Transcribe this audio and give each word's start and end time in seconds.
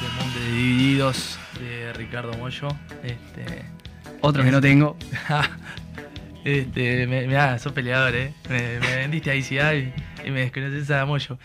de 0.00 0.52
Divididos 0.52 1.38
de 1.60 1.92
Ricardo 1.92 2.32
Mollo. 2.38 2.68
Este, 3.02 3.64
Otro 4.22 4.42
que 4.42 4.50
no 4.50 4.60
tengo. 4.60 4.96
este, 6.44 7.06
me, 7.06 7.26
me 7.26 7.58
sos 7.58 7.72
peleador, 7.72 8.14
¿eh? 8.14 8.32
Me, 8.48 8.80
me 8.80 8.96
vendiste 8.96 9.30
a 9.30 9.34
ICI 9.34 9.92
y, 10.24 10.30
me 10.30 10.40
desconoces 10.40 10.90
a 10.90 11.04
Mollo. 11.04 11.38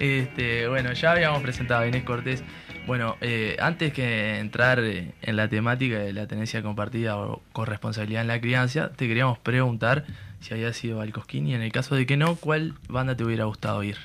Este, 0.00 0.66
bueno, 0.66 0.92
ya 0.94 1.12
habíamos 1.12 1.42
presentado 1.42 1.82
a 1.82 1.86
Inés 1.86 2.02
Cortés. 2.02 2.42
Bueno, 2.88 3.16
eh, 3.20 3.56
antes 3.60 3.92
que 3.92 4.40
entrar 4.40 4.80
eh, 4.80 5.12
en 5.22 5.36
la 5.36 5.46
temática 5.46 5.98
de 5.98 6.12
la 6.12 6.26
tenencia 6.26 6.60
compartida 6.60 7.16
o 7.16 7.40
corresponsabilidad 7.52 8.22
en 8.22 8.28
la 8.28 8.40
crianza, 8.40 8.90
te 8.90 9.06
queríamos 9.06 9.38
preguntar 9.38 10.06
si 10.40 10.54
había 10.54 10.72
sido 10.72 11.00
al 11.00 11.12
Cosquín 11.12 11.46
y 11.46 11.54
en 11.54 11.62
el 11.62 11.70
caso 11.70 11.94
de 11.94 12.04
que 12.04 12.16
no, 12.16 12.34
¿cuál 12.34 12.74
banda 12.88 13.16
te 13.16 13.22
hubiera 13.22 13.44
gustado 13.44 13.84
ir? 13.84 13.96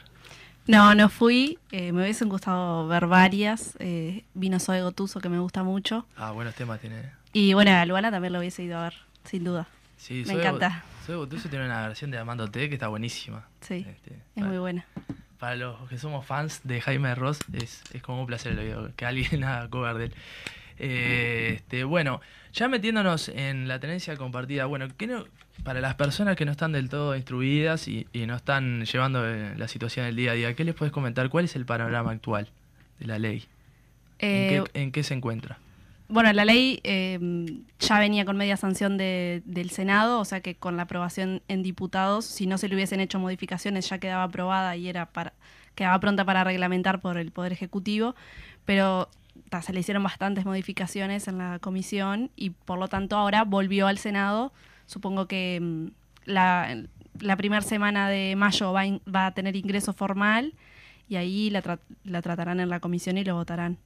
No, 0.67 0.93
no 0.95 1.09
fui. 1.09 1.57
Eh, 1.71 1.91
me 1.91 2.03
hubiesen 2.03 2.29
gustado 2.29 2.87
ver 2.87 3.07
varias. 3.07 3.75
Eh, 3.79 4.23
vino 4.33 4.59
Zoe 4.59 4.81
Gotuso, 4.81 5.19
que 5.19 5.29
me 5.29 5.39
gusta 5.39 5.63
mucho. 5.63 6.05
Ah, 6.17 6.31
buenos 6.31 6.55
temas 6.55 6.79
tiene. 6.79 7.11
Y 7.33 7.53
bueno, 7.53 7.71
a 7.71 7.85
Luana 7.85 8.11
también 8.11 8.33
lo 8.33 8.39
hubiese 8.39 8.63
ido 8.63 8.77
a 8.77 8.83
ver, 8.83 8.93
sin 9.23 9.43
duda. 9.43 9.67
Sí, 9.97 10.23
me 10.27 10.33
encanta. 10.33 10.83
Zoe 11.05 11.15
Gotuso 11.15 11.49
tiene 11.49 11.65
una 11.65 11.87
versión 11.87 12.11
de 12.11 12.17
Amándote 12.17 12.67
que 12.67 12.75
está 12.75 12.89
buenísima. 12.89 13.47
Sí, 13.61 13.85
este, 13.87 14.19
es 14.35 14.43
muy 14.43 14.57
buena. 14.57 14.85
Para 15.39 15.55
los 15.55 15.87
que 15.87 15.97
somos 15.97 16.25
fans 16.25 16.61
de 16.63 16.81
Jaime 16.81 17.15
Ross, 17.15 17.39
es, 17.53 17.83
es 17.93 18.01
como 18.01 18.21
un 18.21 18.27
placer 18.27 18.93
que 18.95 19.05
alguien 19.05 19.43
haga 19.45 19.69
cover 19.69 19.97
de 19.97 20.05
él. 20.05 20.13
Eh, 20.79 21.53
este, 21.55 21.83
bueno, 21.83 22.21
ya 22.53 22.67
metiéndonos 22.67 23.29
en 23.29 23.67
la 23.67 23.79
tenencia 23.79 24.15
compartida, 24.15 24.65
bueno, 24.65 24.87
¿qué 24.97 25.07
no, 25.07 25.25
para 25.63 25.81
las 25.81 25.95
personas 25.95 26.35
que 26.35 26.45
no 26.45 26.51
están 26.51 26.71
del 26.71 26.89
todo 26.89 27.15
instruidas 27.15 27.87
y, 27.87 28.07
no 28.13 28.35
están 28.35 28.85
llevando 28.85 29.27
eh, 29.27 29.53
la 29.57 29.67
situación 29.67 30.05
del 30.05 30.15
día 30.15 30.31
a 30.31 30.35
día, 30.35 30.55
¿qué 30.55 30.63
les 30.63 30.75
puedes 30.75 30.91
comentar? 30.91 31.29
¿Cuál 31.29 31.45
es 31.45 31.55
el 31.55 31.65
panorama 31.65 32.11
actual 32.11 32.49
de 32.99 33.07
la 33.07 33.19
ley? 33.19 33.45
¿En, 34.19 34.91
qué, 34.91 34.99
eh, 34.99 35.03
se 35.03 35.13
encuentra? 35.13 35.59
Bueno, 36.09 36.31
la 36.31 36.45
ley 36.45 36.79
eh, 36.83 37.19
ya 37.79 37.99
venía 37.99 38.23
con 38.23 38.37
media 38.37 38.55
sanción 38.55 38.97
del 38.97 39.69
Senado, 39.71 40.19
o 40.19 40.25
sea 40.25 40.41
que 40.41 40.55
con 40.55 40.77
la 40.77 40.83
aprobación 40.83 41.41
en 41.47 41.63
diputados, 41.63 42.25
si 42.25 42.47
no 42.47 42.57
se 42.57 42.69
le 42.69 42.75
hubiesen 42.75 43.01
hecho 43.01 43.19
modificaciones, 43.19 43.89
ya 43.89 43.97
quedaba 43.99 44.23
aprobada 44.23 44.77
y 44.77 44.87
era 44.87 45.07
para, 45.07 45.33
quedaba 45.75 45.99
pronta 45.99 46.23
para 46.23 46.43
reglamentar 46.43 47.01
por 47.01 47.17
el 47.17 47.31
Poder 47.31 47.51
Ejecutivo, 47.51 48.15
pero 48.65 49.09
se 49.61 49.73
le 49.73 49.79
hicieron 49.79 50.03
bastantes 50.03 50.45
modificaciones 50.45 51.27
en 51.27 51.37
la 51.37 51.59
comisión 51.59 52.31
y 52.35 52.51
por 52.51 52.79
lo 52.79 52.87
tanto 52.87 53.15
ahora 53.15 53.43
volvió 53.43 53.87
al 53.87 53.97
Senado 53.97 54.51
Supongo 54.87 55.27
que 55.27 55.59
mm, 55.61 55.87
la, 56.25 56.83
la 57.19 57.37
primera 57.37 57.61
semana 57.61 58.09
de 58.09 58.35
mayo 58.35 58.73
va, 58.73 58.83
va, 59.13 59.27
a 59.27 59.33
tener 59.33 59.55
ingreso 59.55 59.93
formal 59.93 60.55
y 61.07 61.17
ahí 61.17 61.49
la, 61.51 61.79
la, 62.03 62.21
tratarán 62.21 62.59
en 62.59 62.69
la 62.69 62.79
comisión 62.79 63.17
y 63.17 63.23
lo 63.23 63.35
votarán. 63.35 63.77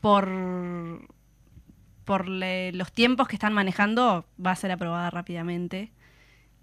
Por, 0.00 0.28
por 2.04 2.28
los 2.28 2.92
tiempos 2.92 3.28
que 3.28 3.36
están 3.36 3.52
manejando, 3.52 4.26
va 4.44 4.52
a 4.52 4.56
ser 4.56 4.72
aprobada 4.72 5.10
rápidamente. 5.10 5.92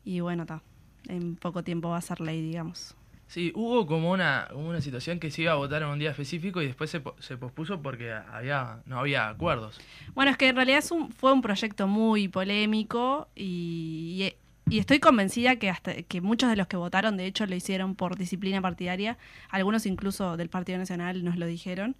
Y 0.04 0.20
bueno, 0.20 0.44
está 0.44 0.62
en 1.08 1.36
poco 1.36 1.64
tiempo 1.64 1.90
va 1.90 1.98
a 1.98 2.02
ser 2.02 2.20
ley, 2.22 2.42
digamos. 2.42 2.96
Sí, 3.28 3.52
hubo 3.56 3.86
como 3.86 4.12
una, 4.12 4.48
una 4.54 4.80
situación 4.80 5.20
que 5.20 5.32
se 5.32 5.42
iba 5.42 5.52
a 5.52 5.56
votar 5.56 5.82
en 5.82 5.90
un 5.90 6.00
día 6.00 6.12
específico 6.12 6.62
y 6.62 6.68
después 6.68 6.90
se, 6.90 7.02
se 7.20 7.38
pospuso 7.38 7.82
porque 7.82 8.14
había 8.14 8.80
no 8.86 9.00
había 9.00 9.28
acuerdos. 9.28 9.80
Bueno, 10.16 10.32
es 10.32 10.38
que 10.38 10.48
en 10.48 10.56
realidad 10.56 10.80
es 10.80 10.92
un, 10.92 11.12
fue 11.12 11.34
un 11.34 11.42
proyecto 11.42 11.88
muy 11.88 12.30
polémico 12.30 13.28
y, 13.36 14.34
y, 14.70 14.80
estoy 14.80 15.00
convencida 15.00 15.58
que 15.58 15.70
hasta 15.70 15.94
que 16.04 16.22
muchos 16.22 16.50
de 16.50 16.56
los 16.56 16.68
que 16.68 16.78
votaron, 16.78 17.18
de 17.18 17.26
hecho, 17.26 17.46
lo 17.46 17.56
hicieron 17.56 17.96
por 17.96 18.18
disciplina 18.18 18.62
partidaria. 18.62 19.18
Algunos 19.50 19.86
incluso 19.86 20.38
del 20.38 20.50
Partido 20.50 20.78
Nacional 20.78 21.26
nos 21.26 21.38
lo 21.38 21.46
dijeron. 21.46 21.96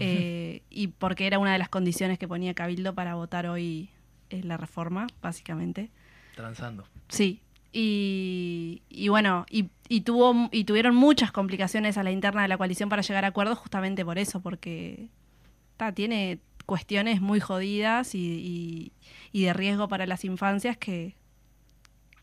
Eh, 0.00 0.62
y 0.70 0.88
porque 0.88 1.26
era 1.26 1.38
una 1.38 1.52
de 1.52 1.58
las 1.58 1.68
condiciones 1.68 2.18
que 2.18 2.28
ponía 2.28 2.54
Cabildo 2.54 2.94
para 2.94 3.14
votar 3.14 3.46
hoy 3.46 3.90
en 4.30 4.48
la 4.48 4.56
reforma, 4.56 5.06
básicamente. 5.20 5.90
Transando. 6.36 6.86
Sí, 7.08 7.40
y, 7.72 8.82
y, 8.88 9.08
bueno, 9.08 9.44
y, 9.50 9.68
y, 9.88 10.00
tuvo, 10.02 10.48
y 10.52 10.64
tuvieron 10.64 10.94
muchas 10.94 11.32
complicaciones 11.32 11.98
a 11.98 12.02
la 12.02 12.10
interna 12.10 12.42
de 12.42 12.48
la 12.48 12.56
coalición 12.56 12.88
para 12.88 13.02
llegar 13.02 13.24
a 13.24 13.28
acuerdos 13.28 13.58
justamente 13.58 14.04
por 14.04 14.18
eso, 14.18 14.40
porque 14.40 15.08
tiene 15.94 16.40
cuestiones 16.66 17.20
muy 17.20 17.40
jodidas 17.40 18.14
y, 18.14 18.92
y, 19.32 19.42
de 19.42 19.52
riesgo 19.52 19.88
para 19.88 20.06
las 20.06 20.24
infancias 20.24 20.76
que, 20.76 21.14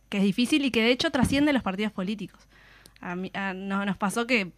que 0.10 0.18
es 0.18 0.24
difícil 0.24 0.66
y 0.66 0.72
que 0.72 0.84
de 0.84 0.92
hecho 0.92 1.10
trasciende 1.12 1.54
los 1.54 1.64
partidos 1.64 1.92
políticos. 1.92 2.48
A 3.02 3.16
nos 3.16 3.98
pasó 3.98 4.26
que 4.28 4.52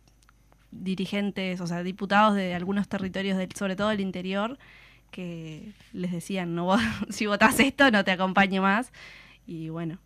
dirigentes, 0.71 1.61
o 1.61 1.67
sea, 1.67 1.83
diputados 1.83 2.35
de 2.35 2.53
algunos 2.53 2.87
territorios, 2.87 3.37
del, 3.37 3.51
sobre 3.53 3.75
todo 3.75 3.89
del 3.89 4.01
interior, 4.01 4.57
que 5.11 5.73
les 5.93 6.11
decían, 6.11 6.55
no 6.55 6.77
si 7.09 7.25
votas 7.25 7.59
esto 7.59 7.89
no 7.91 8.03
te 8.03 8.11
acompañe 8.11 8.59
más. 8.59 8.91
Y 9.45 9.69
bueno, 9.69 9.99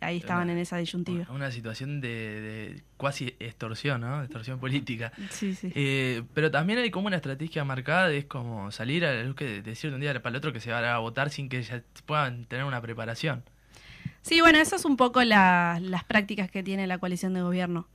ahí 0.00 0.18
estaban 0.18 0.50
en 0.50 0.58
esa 0.58 0.76
disyuntiva. 0.76 1.26
Una 1.30 1.50
situación 1.50 2.00
de, 2.00 2.82
cuasi 2.96 3.34
extorsión, 3.38 4.00
¿no? 4.00 4.22
Extorsión 4.22 4.58
política. 4.58 5.12
Sí, 5.30 5.54
sí. 5.54 5.72
Eh, 5.74 6.22
pero 6.34 6.50
también 6.50 6.78
hay 6.78 6.90
como 6.90 7.06
una 7.06 7.16
estrategia 7.16 7.64
marcada, 7.64 8.10
es 8.12 8.24
como 8.24 8.70
salir 8.70 9.04
a 9.04 9.14
la 9.14 9.22
luz 9.22 9.36
que 9.36 9.62
decir 9.62 9.90
de 9.90 9.96
un 9.96 10.00
día 10.00 10.12
para 10.22 10.30
el 10.30 10.36
otro 10.36 10.52
que 10.52 10.60
se 10.60 10.70
va 10.70 10.94
a 10.94 10.98
votar 10.98 11.30
sin 11.30 11.48
que 11.48 11.62
ya 11.62 11.82
puedan 12.06 12.44
tener 12.46 12.64
una 12.64 12.80
preparación. 12.80 13.44
Sí, 14.22 14.40
bueno, 14.40 14.58
eso 14.58 14.76
es 14.76 14.84
un 14.84 14.96
poco 14.96 15.22
las 15.22 16.04
prácticas 16.04 16.50
que 16.50 16.62
tiene 16.62 16.86
la 16.86 16.98
coalición 16.98 17.34
de 17.34 17.42
gobierno. 17.42 17.86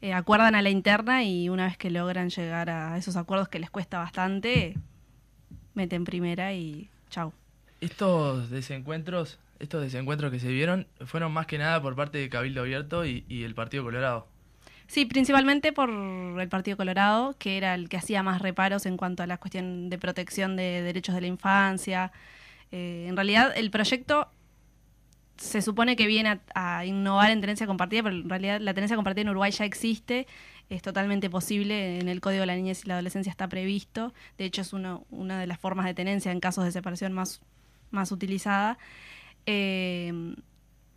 Eh, 0.00 0.12
acuerdan 0.12 0.54
a 0.54 0.62
la 0.62 0.70
interna 0.70 1.24
y 1.24 1.48
una 1.48 1.66
vez 1.66 1.76
que 1.76 1.90
logran 1.90 2.30
llegar 2.30 2.70
a 2.70 2.96
esos 2.98 3.16
acuerdos 3.16 3.48
que 3.48 3.58
les 3.58 3.70
cuesta 3.70 3.98
bastante, 3.98 4.76
meten 5.74 6.04
primera 6.04 6.52
y 6.52 6.88
chau. 7.10 7.32
Estos 7.80 8.50
desencuentros 8.50 9.38
estos 9.60 9.82
desencuentros 9.82 10.30
que 10.30 10.38
se 10.38 10.48
vieron 10.48 10.86
fueron 11.04 11.32
más 11.32 11.46
que 11.46 11.58
nada 11.58 11.80
por 11.82 11.96
parte 11.96 12.18
de 12.18 12.28
Cabildo 12.28 12.62
Abierto 12.62 13.04
y, 13.04 13.24
el 13.28 13.54
Partido 13.54 13.84
Colorado. 13.84 14.28
Sí, 14.86 15.04
principalmente 15.04 15.72
por 15.72 15.90
el 15.90 16.48
Partido 16.48 16.76
Colorado, 16.76 17.34
que 17.38 17.58
era 17.58 17.74
el 17.74 17.88
que 17.88 17.98
hacía 17.98 18.22
más 18.22 18.40
reparos 18.40 18.86
en 18.86 18.96
cuanto 18.96 19.22
a 19.22 19.26
la 19.26 19.36
cuestión 19.36 19.90
de 19.90 19.98
protección 19.98 20.56
de 20.56 20.82
derechos 20.82 21.14
de 21.14 21.20
la 21.20 21.26
infancia. 21.26 22.12
Eh, 22.72 23.06
en 23.08 23.16
realidad, 23.16 23.52
el 23.56 23.70
proyecto 23.70 24.30
se 25.36 25.62
supone 25.62 25.94
que 25.94 26.06
viene 26.06 26.40
a, 26.54 26.84
innovar 26.84 27.30
en 27.30 27.40
tenencia 27.40 27.66
compartida, 27.66 28.02
pero 28.02 28.16
en 28.16 28.28
realidad 28.28 28.60
la 28.60 28.74
tenencia 28.74 28.96
compartida 28.96 29.22
en 29.22 29.28
Uruguay 29.28 29.52
ya 29.52 29.64
existe, 29.64 30.26
es 30.68 30.82
totalmente 30.82 31.30
posible, 31.30 32.00
en 32.00 32.08
el 32.08 32.20
Código 32.20 32.40
de 32.40 32.46
la 32.46 32.56
Niñez 32.56 32.84
y 32.84 32.88
la 32.88 32.94
Adolescencia 32.94 33.30
está 33.30 33.48
previsto, 33.48 34.12
de 34.36 34.46
hecho 34.46 34.62
es 34.62 34.72
una 34.72 35.40
de 35.40 35.46
las 35.46 35.58
formas 35.58 35.86
de 35.86 35.94
tenencia 35.94 36.32
en 36.32 36.40
casos 36.40 36.64
de 36.64 36.72
separación 36.72 37.12
más, 37.12 37.40
más 37.90 38.10
utilizada. 38.10 38.78
Eh, 39.50 40.12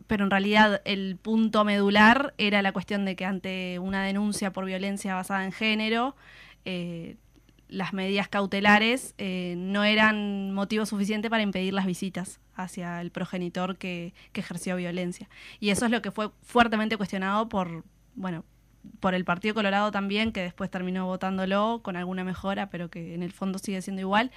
pero 0.08 0.26
en 0.26 0.30
realidad 0.30 0.82
el 0.84 1.16
punto 1.16 1.64
medular 1.64 2.34
era 2.38 2.62
la 2.62 2.74
cuestión 2.74 3.06
de 3.06 3.16
que 3.16 3.24
ante 3.24 3.80
una 3.80 4.04
denuncia 4.04 4.52
por 4.52 4.66
violencia 4.66 5.16
basada 5.16 5.46
en 5.46 5.54
género, 5.54 6.18
eh, 6.66 7.16
las 7.70 7.94
medidas 7.94 8.28
cautelares 8.28 9.16
eh, 9.18 9.56
no 9.58 9.86
eran 9.86 10.52
motivo 10.52 10.86
suficiente 10.86 11.30
para 11.30 11.44
impedir 11.44 11.74
las 11.74 11.86
visitas 11.86 12.42
hacia 12.56 13.00
el 13.00 13.10
progenitor 13.12 13.78
que, 13.78 14.14
que, 14.34 14.42
ejerció 14.42 14.76
violencia. 14.76 15.30
Y 15.62 15.70
eso 15.70 15.86
es 15.86 15.92
lo 15.92 16.02
que 16.02 16.12
fue 16.12 16.30
fuertemente 16.42 16.98
cuestionado 16.98 17.48
por, 17.48 17.86
bueno, 18.14 18.44
por 19.00 19.16
el 19.16 19.24
Partido 19.24 19.56
Colorado 19.56 19.92
también, 19.92 20.34
que 20.34 20.42
después 20.42 20.70
terminó 20.70 21.06
votándolo 21.06 21.80
con 21.84 21.96
alguna 21.96 22.26
mejora, 22.26 22.70
pero 22.70 22.90
que 22.90 23.14
en 23.14 23.24
el 23.24 23.32
fondo 23.32 23.60
sigue 23.60 23.82
siendo 23.82 24.02
igual. 24.02 24.30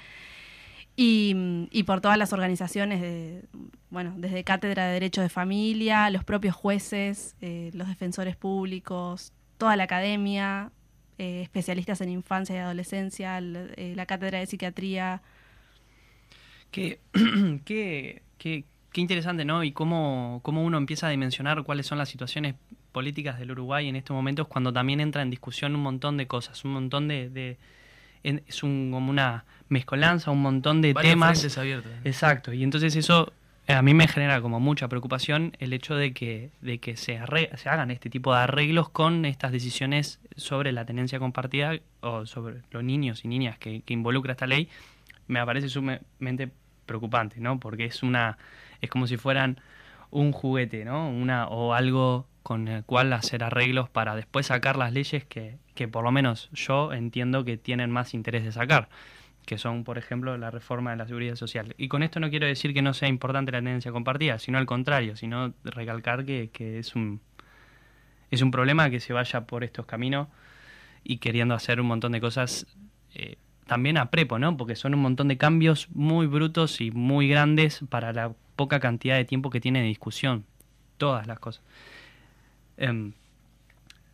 Y, 0.96 1.68
y, 1.72 1.82
por 1.82 2.00
todas 2.00 2.16
las 2.16 2.32
organizaciones, 2.32 3.00
de, 3.00 3.42
bueno, 3.90 4.14
desde 4.16 4.44
Cátedra 4.44 4.86
de 4.86 4.92
Derecho 4.92 5.22
de 5.22 5.28
Familia, 5.28 6.08
los 6.10 6.22
propios 6.22 6.54
jueces, 6.54 7.34
eh, 7.40 7.70
los 7.74 7.88
defensores 7.88 8.36
públicos, 8.36 9.32
toda 9.58 9.74
la 9.74 9.84
academia, 9.84 10.70
eh, 11.18 11.42
especialistas 11.42 12.00
en 12.00 12.10
infancia 12.10 12.54
y 12.54 12.58
adolescencia, 12.58 13.38
eh, 13.38 13.94
la 13.96 14.06
Cátedra 14.06 14.38
de 14.38 14.46
Psiquiatría. 14.46 15.22
Qué, 16.70 17.00
qué, 17.64 18.22
qué, 18.38 18.64
qué, 18.92 19.00
interesante, 19.00 19.44
¿no? 19.44 19.64
Y 19.64 19.72
cómo, 19.72 20.40
cómo 20.44 20.64
uno 20.64 20.78
empieza 20.78 21.08
a 21.08 21.10
dimensionar 21.10 21.64
cuáles 21.64 21.86
son 21.86 21.98
las 21.98 22.08
situaciones 22.08 22.54
políticas 22.92 23.40
del 23.40 23.50
Uruguay 23.50 23.88
en 23.88 23.96
estos 23.96 24.14
momentos 24.14 24.46
cuando 24.46 24.72
también 24.72 25.00
entra 25.00 25.22
en 25.22 25.30
discusión 25.30 25.74
un 25.74 25.82
montón 25.82 26.16
de 26.16 26.28
cosas, 26.28 26.64
un 26.64 26.72
montón 26.72 27.08
de... 27.08 27.30
de 27.30 27.58
es 28.24 28.62
un, 28.62 28.90
como 28.92 29.10
una 29.10 29.44
mezcolanza, 29.68 30.30
un 30.30 30.42
montón 30.42 30.82
de 30.82 30.94
temas. 30.94 31.56
abiertos. 31.58 31.92
Exacto, 32.04 32.52
y 32.52 32.64
entonces 32.64 32.96
eso 32.96 33.32
a 33.66 33.80
mí 33.80 33.94
me 33.94 34.08
genera 34.08 34.40
como 34.42 34.60
mucha 34.60 34.88
preocupación 34.88 35.56
el 35.58 35.72
hecho 35.72 35.94
de 35.94 36.12
que, 36.12 36.50
de 36.60 36.78
que 36.78 36.96
se, 36.96 37.20
se 37.56 37.68
hagan 37.68 37.90
este 37.90 38.10
tipo 38.10 38.34
de 38.34 38.40
arreglos 38.40 38.90
con 38.90 39.24
estas 39.24 39.52
decisiones 39.52 40.20
sobre 40.36 40.72
la 40.72 40.84
tenencia 40.84 41.18
compartida 41.18 41.78
o 42.00 42.26
sobre 42.26 42.62
los 42.70 42.84
niños 42.84 43.24
y 43.24 43.28
niñas 43.28 43.58
que, 43.58 43.82
que 43.82 43.94
involucra 43.94 44.32
esta 44.32 44.46
ley. 44.46 44.68
Me 45.28 45.44
parece 45.46 45.68
sumamente 45.70 46.50
preocupante, 46.84 47.40
¿no? 47.40 47.58
Porque 47.58 47.86
es 47.86 48.02
una 48.02 48.36
es 48.80 48.90
como 48.90 49.06
si 49.06 49.16
fueran 49.16 49.60
un 50.10 50.32
juguete, 50.32 50.84
¿no? 50.84 51.08
Una 51.08 51.48
o 51.48 51.74
algo 51.74 52.26
con 52.44 52.68
el 52.68 52.84
cual 52.84 53.12
hacer 53.12 53.42
arreglos 53.42 53.88
para 53.90 54.14
después 54.14 54.46
sacar 54.46 54.76
las 54.76 54.92
leyes 54.92 55.24
que, 55.24 55.58
que 55.74 55.88
por 55.88 56.04
lo 56.04 56.12
menos 56.12 56.48
yo 56.52 56.92
entiendo 56.92 57.44
que 57.44 57.56
tienen 57.56 57.90
más 57.90 58.14
interés 58.14 58.44
de 58.44 58.52
sacar 58.52 58.88
que 59.44 59.58
son, 59.58 59.84
por 59.84 59.98
ejemplo, 59.98 60.36
la 60.38 60.50
reforma 60.50 60.90
de 60.92 60.96
la 60.96 61.06
seguridad 61.06 61.36
social. 61.36 61.74
Y 61.76 61.88
con 61.88 62.02
esto 62.02 62.20
no 62.20 62.30
quiero 62.30 62.46
decir 62.46 62.72
que 62.72 62.82
no 62.82 62.94
sea 62.94 63.08
importante 63.08 63.52
la 63.52 63.58
tendencia 63.58 63.92
compartida, 63.92 64.38
sino 64.38 64.58
al 64.58 64.66
contrario, 64.66 65.16
sino 65.16 65.52
recalcar 65.64 66.24
que, 66.24 66.50
que 66.52 66.78
es, 66.78 66.96
un, 66.96 67.20
es 68.30 68.42
un 68.42 68.50
problema 68.50 68.90
que 68.90 69.00
se 69.00 69.12
vaya 69.12 69.46
por 69.46 69.64
estos 69.64 69.86
caminos 69.86 70.28
y 71.02 71.18
queriendo 71.18 71.54
hacer 71.54 71.80
un 71.80 71.86
montón 71.86 72.12
de 72.12 72.20
cosas 72.20 72.66
eh, 73.14 73.36
también 73.66 73.98
a 73.98 74.10
prepo, 74.10 74.38
¿no? 74.38 74.56
Porque 74.56 74.76
son 74.76 74.94
un 74.94 75.00
montón 75.00 75.28
de 75.28 75.36
cambios 75.36 75.88
muy 75.90 76.26
brutos 76.26 76.80
y 76.80 76.90
muy 76.90 77.28
grandes 77.28 77.80
para 77.88 78.12
la 78.12 78.32
poca 78.56 78.80
cantidad 78.80 79.16
de 79.16 79.24
tiempo 79.24 79.50
que 79.50 79.60
tiene 79.60 79.80
de 79.80 79.86
discusión. 79.86 80.46
Todas 80.96 81.26
las 81.26 81.38
cosas. 81.38 81.62
Em, 82.76 83.12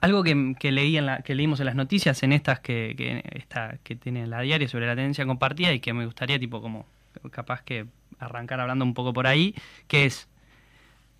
algo 0.00 0.22
que, 0.22 0.54
que, 0.58 0.72
leí 0.72 0.96
en 0.96 1.06
la, 1.06 1.22
que 1.22 1.34
leímos 1.34 1.60
en 1.60 1.66
las 1.66 1.74
noticias, 1.74 2.22
en 2.22 2.32
estas 2.32 2.60
que, 2.60 2.94
que, 2.96 3.22
esta, 3.32 3.78
que 3.82 3.96
tiene 3.96 4.26
la 4.26 4.40
diaria 4.40 4.68
sobre 4.68 4.86
la 4.86 4.96
tendencia 4.96 5.26
compartida 5.26 5.72
y 5.72 5.80
que 5.80 5.92
me 5.92 6.06
gustaría 6.06 6.38
tipo 6.38 6.62
como 6.62 6.86
capaz 7.30 7.62
que 7.62 7.86
arrancar 8.18 8.60
hablando 8.60 8.84
un 8.84 8.94
poco 8.94 9.12
por 9.12 9.26
ahí, 9.26 9.54
que 9.88 10.06
es 10.06 10.28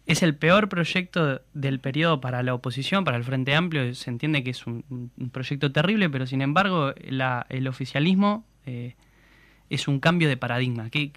es 0.06 0.22
el 0.22 0.34
peor 0.34 0.68
proyecto 0.68 1.40
del 1.54 1.78
periodo 1.78 2.20
para 2.20 2.42
la 2.42 2.54
oposición, 2.54 3.04
para 3.04 3.16
el 3.16 3.22
Frente 3.22 3.54
Amplio. 3.54 3.94
Se 3.94 4.10
entiende 4.10 4.42
que 4.42 4.50
es 4.50 4.66
un, 4.66 5.10
proyecto 5.32 5.70
terrible, 5.70 6.10
pero 6.10 6.26
sin 6.26 6.42
embargo 6.42 6.92
la, 7.04 7.46
el 7.48 7.68
oficialismo 7.68 8.44
eh, 8.66 8.96
es 9.68 9.86
un 9.86 10.00
cambio 10.00 10.28
de 10.28 10.36
paradigma. 10.36 10.90
¿Qué, 10.90 11.12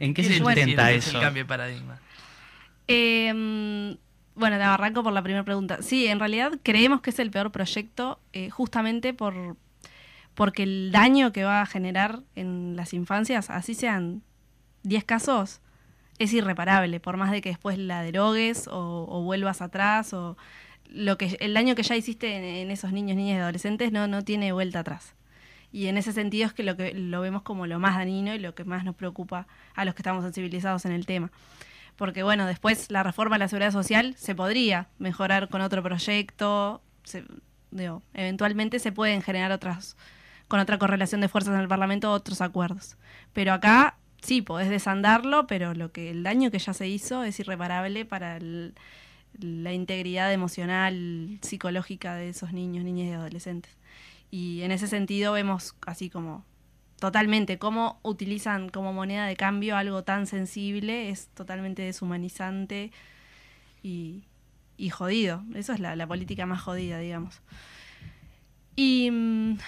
en 0.00 0.14
qué 0.14 0.24
se 0.24 0.36
intenta 0.36 0.90
eso? 0.90 1.16
El 1.16 1.22
cambio 1.22 1.44
de 1.44 1.48
paradigma? 1.48 2.00
Eh, 2.88 3.96
bueno, 4.34 4.56
te 4.56 4.62
arranco 4.62 5.02
por 5.02 5.12
la 5.12 5.22
primera 5.22 5.44
pregunta. 5.44 5.82
Sí, 5.82 6.06
en 6.06 6.18
realidad 6.18 6.52
creemos 6.62 7.00
que 7.00 7.10
es 7.10 7.18
el 7.18 7.30
peor 7.30 7.52
proyecto 7.52 8.18
eh, 8.32 8.50
justamente 8.50 9.14
por 9.14 9.56
porque 10.34 10.62
el 10.62 10.92
daño 10.92 11.32
que 11.32 11.44
va 11.44 11.60
a 11.60 11.66
generar 11.66 12.20
en 12.36 12.74
las 12.76 12.94
infancias, 12.94 13.50
así 13.50 13.74
sean 13.74 14.22
10 14.82 15.04
casos, 15.04 15.60
es 16.18 16.32
irreparable, 16.32 17.00
por 17.00 17.16
más 17.16 17.30
de 17.30 17.40
que 17.40 17.50
después 17.50 17.78
la 17.78 18.02
derogues 18.02 18.68
o, 18.70 19.22
vuelvas 19.22 19.62
atrás 19.62 20.12
o 20.14 20.36
lo 20.88 21.18
que 21.18 21.36
el 21.40 21.54
daño 21.54 21.74
que 21.74 21.82
ya 21.82 21.96
hiciste 21.96 22.62
en, 22.62 22.70
esos 22.70 22.92
niños, 22.92 23.16
niñas 23.16 23.38
y 23.38 23.40
adolescentes 23.40 23.92
no, 23.92 24.08
no 24.08 24.22
tiene 24.22 24.52
vuelta 24.52 24.80
atrás. 24.80 25.14
Y 25.72 25.86
en 25.86 25.96
ese 25.96 26.12
sentido 26.12 26.46
es 26.46 26.52
que 26.52 26.62
lo 26.62 26.76
que 26.76 26.92
lo 26.92 27.22
vemos 27.22 27.42
como 27.42 27.66
lo 27.66 27.78
más 27.78 27.96
dañino 27.96 28.34
y 28.34 28.38
lo 28.38 28.54
que 28.54 28.64
más 28.64 28.84
nos 28.84 28.94
preocupa 28.94 29.46
a 29.74 29.84
los 29.84 29.94
que 29.94 30.02
estamos 30.02 30.22
sensibilizados 30.22 30.84
en 30.84 30.92
el 30.92 31.06
tema. 31.06 31.30
Porque 31.96 32.22
bueno, 32.22 32.46
después 32.46 32.90
la 32.90 33.02
reforma 33.02 33.36
de 33.36 33.40
la 33.40 33.48
seguridad 33.48 33.72
social 33.72 34.14
se 34.16 34.34
podría 34.34 34.88
mejorar 34.98 35.48
con 35.48 35.60
otro 35.60 35.82
proyecto, 35.82 36.82
eventualmente 38.14 38.78
se 38.78 38.92
pueden 38.92 39.22
generar 39.22 39.52
otras 39.52 39.96
con 40.48 40.60
otra 40.60 40.78
correlación 40.78 41.22
de 41.22 41.28
fuerzas 41.28 41.54
en 41.54 41.60
el 41.60 41.68
Parlamento 41.68 42.12
otros 42.12 42.42
acuerdos. 42.42 42.98
Pero 43.32 43.54
acá 43.54 43.96
sí, 44.20 44.42
podés 44.42 44.68
desandarlo, 44.68 45.46
pero 45.46 45.72
lo 45.72 45.92
que 45.92 46.10
el 46.10 46.22
daño 46.22 46.50
que 46.50 46.58
ya 46.58 46.74
se 46.74 46.88
hizo 46.88 47.24
es 47.24 47.40
irreparable 47.40 48.04
para 48.04 48.38
la 48.38 49.72
integridad 49.72 50.30
emocional, 50.30 51.38
psicológica 51.40 52.16
de 52.16 52.28
esos 52.28 52.52
niños, 52.52 52.84
niñas 52.84 53.08
y 53.08 53.12
adolescentes. 53.12 53.78
Y 54.30 54.60
en 54.60 54.72
ese 54.72 54.88
sentido 54.88 55.32
vemos 55.32 55.74
así 55.86 56.10
como 56.10 56.44
totalmente 57.02 57.58
cómo 57.58 57.98
utilizan 58.02 58.68
como 58.68 58.92
moneda 58.92 59.26
de 59.26 59.34
cambio 59.34 59.76
algo 59.76 60.04
tan 60.04 60.28
sensible, 60.28 61.08
es 61.08 61.26
totalmente 61.34 61.82
deshumanizante 61.82 62.92
y, 63.82 64.22
jodido. 64.92 65.42
Eso 65.56 65.72
es 65.72 65.80
la, 65.80 66.06
política 66.06 66.46
más 66.46 66.62
jodida, 66.62 67.00
digamos. 67.00 67.42
Y 68.76 69.10
mm, 69.10 69.58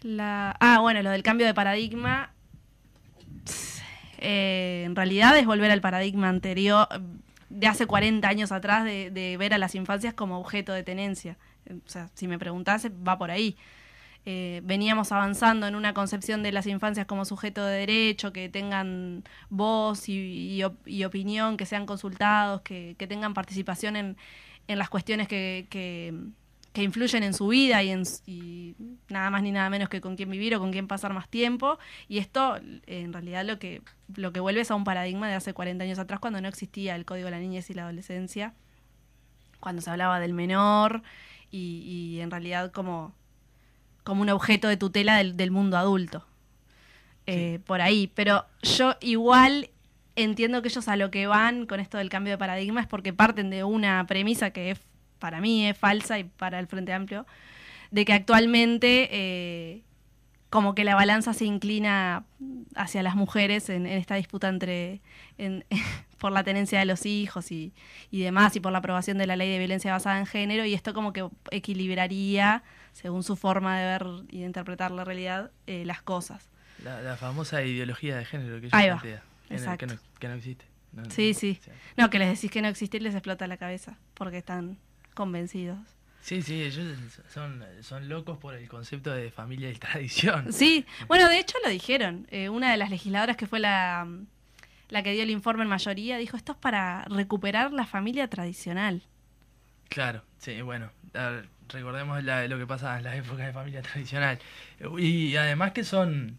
la... 0.00 0.56
Ah, 0.60 0.78
bueno, 0.80 1.02
lo 1.02 1.10
del 1.10 1.22
cambio 1.22 1.46
de 1.46 1.52
paradigma 1.52 2.32
eh, 4.16 4.84
en 4.86 4.96
realidad 4.96 5.36
es 5.36 5.44
volver 5.44 5.70
al 5.70 5.82
paradigma 5.82 6.30
anterior, 6.30 6.88
de 7.50 7.66
hace 7.66 7.86
40 7.86 8.26
años 8.26 8.50
atrás, 8.50 8.84
de, 8.84 9.36
ver 9.38 9.52
a 9.52 9.58
las 9.58 9.74
infancias 9.74 10.14
como 10.14 10.38
objeto 10.38 10.72
de 10.72 10.82
tenencia. 10.82 11.36
O 11.68 11.90
sea, 11.90 12.08
si 12.14 12.26
me 12.28 12.38
preguntase, 12.38 12.88
va 12.88 13.18
por 13.18 13.30
ahí. 13.30 13.58
Eh, 14.24 14.60
veníamos 14.64 15.10
avanzando 15.12 15.66
en 15.66 15.74
una 15.74 15.94
concepción 15.94 16.42
de 16.42 16.52
las 16.52 16.66
infancias 16.66 17.06
como 17.06 17.24
sujeto 17.24 17.64
de 17.64 17.78
derecho, 17.78 18.32
que 18.32 18.48
tengan 18.48 19.24
voz 19.50 20.08
y, 20.08 20.62
opinión, 21.04 21.56
que 21.56 21.66
sean 21.66 21.86
consultados, 21.86 22.60
que, 22.62 22.94
tengan 23.08 23.34
participación 23.34 23.96
en, 23.96 24.16
las 24.68 24.88
cuestiones 24.88 25.28
que, 25.28 25.66
que 26.72 26.82
influyen 26.82 27.22
en 27.22 27.34
su 27.34 27.48
vida 27.48 27.82
y, 27.82 27.90
en, 27.90 28.04
nada 29.08 29.30
más 29.30 29.42
ni 29.42 29.52
nada 29.52 29.68
menos 29.68 29.88
que 29.88 30.00
con 30.00 30.16
quién 30.16 30.30
vivir 30.30 30.54
o 30.56 30.60
con 30.60 30.72
quién 30.72 30.88
pasar 30.88 31.12
más 31.12 31.28
tiempo. 31.28 31.78
Y 32.08 32.18
esto, 32.18 32.58
en 32.86 33.12
realidad, 33.12 33.44
lo 33.44 33.58
que, 33.58 33.82
lo 34.14 34.32
que 34.32 34.40
vuelve 34.40 34.62
es 34.62 34.70
a 34.70 34.74
un 34.74 34.84
paradigma 34.84 35.28
de 35.28 35.34
hace 35.34 35.52
40 35.52 35.84
años 35.84 35.98
atrás, 35.98 36.20
cuando 36.20 36.40
no 36.40 36.48
existía 36.48 36.96
el 36.96 37.04
Código 37.04 37.26
de 37.26 37.32
la 37.32 37.40
Niñez 37.40 37.68
y 37.70 37.74
la 37.74 37.82
Adolescencia, 37.82 38.54
cuando 39.60 39.82
se 39.82 39.90
hablaba 39.90 40.18
del 40.18 40.32
menor 40.32 41.02
y, 41.50 42.18
en 42.20 42.30
realidad 42.30 42.72
como, 42.72 43.14
como 44.04 44.22
un 44.22 44.30
objeto 44.30 44.68
de 44.68 44.76
tutela 44.76 45.22
del, 45.22 45.50
mundo 45.50 45.76
adulto. 45.76 46.26
Eh, 47.26 47.60
por 47.66 47.80
ahí. 47.80 48.10
Pero 48.14 48.44
yo 48.62 48.96
igual 49.00 49.70
entiendo 50.16 50.62
que 50.62 50.68
ellos 50.68 50.88
a 50.88 50.96
lo 50.96 51.10
que 51.10 51.26
van 51.26 51.66
con 51.66 51.80
esto 51.80 51.98
del 51.98 52.08
cambio 52.08 52.32
de 52.32 52.38
paradigma 52.38 52.80
es 52.80 52.86
porque 52.86 53.12
parten 53.12 53.50
de 53.50 53.64
una 53.64 54.04
premisa 54.06 54.50
que 54.50 54.72
es 54.72 54.80
para 55.18 55.40
mí 55.40 55.68
es 55.68 55.78
falsa 55.78 56.18
y 56.18 56.24
para 56.24 56.58
el 56.58 56.66
Frente 56.66 56.92
Amplio, 56.92 57.26
de 57.92 58.04
que 58.04 58.12
actualmente 58.12 59.08
eh, 59.12 59.82
como 60.52 60.74
que 60.74 60.84
la 60.84 60.94
balanza 60.94 61.32
se 61.32 61.46
inclina 61.46 62.26
hacia 62.74 63.02
las 63.02 63.14
mujeres 63.14 63.70
en, 63.70 63.86
esta 63.86 64.16
disputa 64.16 64.50
entre 64.50 65.00
por 66.18 66.30
la 66.30 66.44
tenencia 66.44 66.78
de 66.78 66.84
los 66.84 67.06
hijos 67.06 67.50
y, 67.50 67.72
demás 68.10 68.54
y 68.54 68.60
por 68.60 68.70
la 68.70 68.78
aprobación 68.78 69.16
de 69.16 69.26
la 69.26 69.34
ley 69.34 69.50
de 69.50 69.56
violencia 69.56 69.92
basada 69.92 70.18
en 70.18 70.26
género 70.26 70.66
y 70.66 70.74
esto 70.74 70.92
como 70.92 71.14
que 71.14 71.26
equilibraría 71.52 72.62
según 72.92 73.22
su 73.22 73.34
forma 73.34 73.78
de 73.78 73.86
ver 73.86 74.06
y 74.28 74.40
de 74.40 74.44
interpretar 74.44 74.90
la 74.90 75.04
realidad 75.04 75.50
eh, 75.66 75.86
las 75.86 76.02
cosas. 76.02 76.50
La, 76.84 77.16
famosa 77.16 77.62
ideología 77.62 78.18
de 78.18 78.26
género 78.26 78.60
que 78.60 78.66
ella 78.66 78.98
plantea 79.48 79.78
que, 79.78 79.86
no, 79.86 79.94
que 80.18 80.28
no 80.28 80.34
existe. 80.34 80.66
Sí, 81.08 81.32
sí. 81.32 81.58
No, 81.96 82.10
que 82.10 82.18
les 82.18 82.28
decís 82.28 82.50
que 82.50 82.60
no 82.60 82.68
existe 82.68 82.98
y 82.98 83.00
les 83.00 83.14
explota 83.14 83.46
la 83.46 83.56
cabeza, 83.56 83.96
porque 84.12 84.36
están 84.36 84.76
convencidos. 85.14 85.78
Sí, 86.22 86.40
sí, 86.40 86.62
ellos 86.62 86.96
son, 87.28 87.64
son 87.80 88.08
locos 88.08 88.38
por 88.38 88.54
el 88.54 88.68
concepto 88.68 89.10
de 89.10 89.30
familia 89.30 89.70
y 89.70 89.74
tradición. 89.74 90.52
Sí, 90.52 90.86
bueno, 91.08 91.28
de 91.28 91.38
hecho 91.38 91.58
lo 91.64 91.70
dijeron. 91.70 92.26
Eh, 92.30 92.48
una 92.48 92.70
de 92.70 92.76
las 92.76 92.90
legisladoras 92.90 93.36
que 93.36 93.46
fue 93.46 93.58
la, 93.58 94.06
la 94.88 95.02
que 95.02 95.12
dio 95.12 95.24
el 95.24 95.30
informe 95.30 95.64
en 95.64 95.68
mayoría 95.68 96.16
dijo, 96.18 96.36
esto 96.36 96.52
es 96.52 96.58
para 96.58 97.04
recuperar 97.06 97.72
la 97.72 97.86
familia 97.86 98.28
tradicional. 98.28 99.02
Claro, 99.88 100.22
sí, 100.38 100.62
bueno, 100.62 100.90
recordemos 101.68 102.22
lo 102.22 102.58
que 102.58 102.66
pasa 102.66 102.96
en 102.96 103.04
la 103.04 103.16
época 103.16 103.44
de 103.44 103.52
familia 103.52 103.82
tradicional. 103.82 104.38
Y 104.98 105.36
además 105.36 105.72
que 105.72 105.84
son 105.84 106.38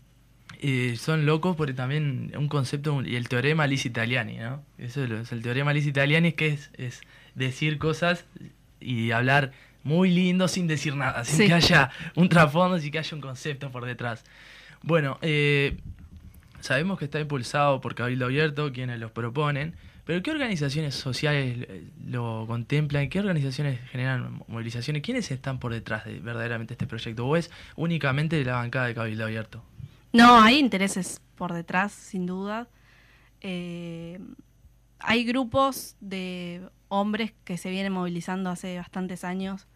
eh, 0.59 0.95
son 0.97 1.25
locos 1.25 1.55
porque 1.55 1.73
también 1.73 2.31
un 2.37 2.47
concepto, 2.47 3.01
y 3.01 3.15
el 3.15 3.27
teorema 3.27 3.67
Lis 3.67 3.85
Italiani, 3.85 4.37
¿no? 4.37 4.63
Eso 4.77 5.03
es, 5.03 5.31
el 5.31 5.41
teorema 5.41 5.73
Lis 5.73 5.87
Italiani, 5.87 6.31
que 6.33 6.47
es, 6.47 6.71
es 6.77 7.01
decir 7.35 7.77
cosas 7.77 8.25
y 8.79 9.11
hablar 9.11 9.51
muy 9.83 10.09
lindo 10.09 10.47
sin 10.47 10.67
decir 10.67 10.95
nada, 10.95 11.23
sin 11.23 11.47
que 11.47 11.53
haya 11.53 11.91
un 12.15 12.29
trasfondo, 12.29 12.79
sin 12.79 12.91
que 12.91 12.99
haya 12.99 13.15
un 13.15 13.21
concepto 13.21 13.69
por 13.71 13.85
detrás. 13.85 14.23
Bueno, 14.81 15.17
eh, 15.21 15.77
sabemos 16.59 16.97
que 16.97 17.05
está 17.05 17.19
impulsado 17.19 17.81
por 17.81 17.95
Cabildo 17.95 18.25
Abierto, 18.25 18.71
quienes 18.71 18.99
los 18.99 19.11
proponen, 19.11 19.75
pero 20.05 20.21
¿qué 20.21 20.31
organizaciones 20.31 20.95
sociales 20.95 21.65
eh, 21.69 21.87
lo 22.05 22.45
contemplan? 22.47 23.09
¿Qué 23.09 23.19
organizaciones 23.19 23.79
generan 23.89 24.41
movilizaciones? 24.47 25.01
¿Quiénes 25.01 25.31
están 25.31 25.59
por 25.59 25.73
detrás 25.73 26.05
de 26.05 26.19
verdaderamente 26.19 26.73
este 26.73 26.87
proyecto? 26.87 27.25
¿O 27.25 27.37
es 27.37 27.49
únicamente 27.75 28.43
la 28.43 28.55
bancada 28.55 28.87
de 28.87 28.95
Cabildo 28.95 29.23
Abierto? 29.23 29.63
No, 30.11 30.41
hay 30.41 30.59
intereses 30.59 31.21
por 31.35 31.53
detrás, 31.53 31.93
sin 31.93 32.25
duda. 32.25 32.67
Eh, 33.41 34.19
hay 34.99 35.23
grupos 35.23 35.95
de 36.01 36.61
hombres 36.89 37.33
que 37.45 37.57
se 37.57 37.69
vienen 37.69 37.93
movilizando 37.93 38.49
hace 38.49 38.77
bastantes 38.77 39.23
años 39.23 39.67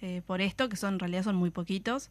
eh, 0.00 0.22
por 0.26 0.40
esto, 0.40 0.68
que 0.68 0.76
son 0.76 0.94
en 0.94 1.00
realidad 1.00 1.24
son 1.24 1.36
muy 1.36 1.50
poquitos. 1.50 2.10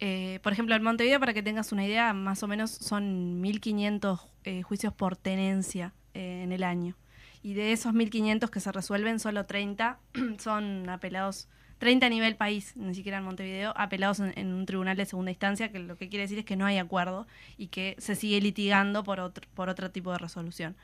Eh, 0.00 0.40
por 0.42 0.52
ejemplo, 0.52 0.74
en 0.74 0.82
Montevideo, 0.82 1.20
para 1.20 1.34
que 1.34 1.42
tengas 1.42 1.70
una 1.72 1.84
idea, 1.86 2.12
más 2.12 2.42
o 2.42 2.48
menos 2.48 2.70
son 2.70 3.42
1.500 3.42 4.20
eh, 4.44 4.62
juicios 4.62 4.92
por 4.92 5.16
tenencia 5.16 5.92
en 6.14 6.52
el 6.52 6.64
año. 6.64 6.96
Y 7.42 7.54
de 7.54 7.72
esos 7.72 7.94
1.500 7.94 8.50
que 8.50 8.60
se 8.60 8.72
resuelven, 8.72 9.18
solo 9.18 9.46
30 9.46 9.98
son 10.38 10.88
apelados, 10.88 11.48
30 11.78 12.06
a 12.06 12.08
nivel 12.08 12.36
país, 12.36 12.76
ni 12.76 12.94
siquiera 12.94 13.18
en 13.18 13.24
Montevideo, 13.24 13.72
apelados 13.76 14.20
en, 14.20 14.52
un 14.52 14.66
tribunal 14.66 14.96
de 14.96 15.06
segunda 15.06 15.30
instancia, 15.30 15.70
que 15.70 15.78
lo 15.78 15.96
que 15.96 16.08
quiere 16.08 16.22
decir 16.22 16.38
es 16.38 16.44
que 16.44 16.56
no 16.56 16.66
hay 16.66 16.78
acuerdo 16.78 17.26
y 17.56 17.68
que 17.68 17.96
se 17.98 18.14
sigue 18.14 18.40
litigando 18.40 19.04
por 19.04 19.20
otro, 19.20 19.48
por 19.54 19.68
otro 19.68 19.90
tipo 19.90 20.12
de 20.12 20.18
resolución. 20.18 20.76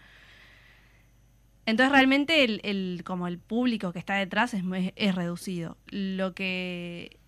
Entonces 1.69 1.93
realmente 1.93 2.45
el, 2.45 2.63
el- 2.65 3.03
como 3.05 3.27
el 3.29 3.39
público 3.39 3.93
que 3.93 3.99
está 3.99 4.15
detrás 4.15 4.55
es, 4.55 5.15
reducido. 5.15 5.77
Lo 5.91 6.33
que 6.33 7.19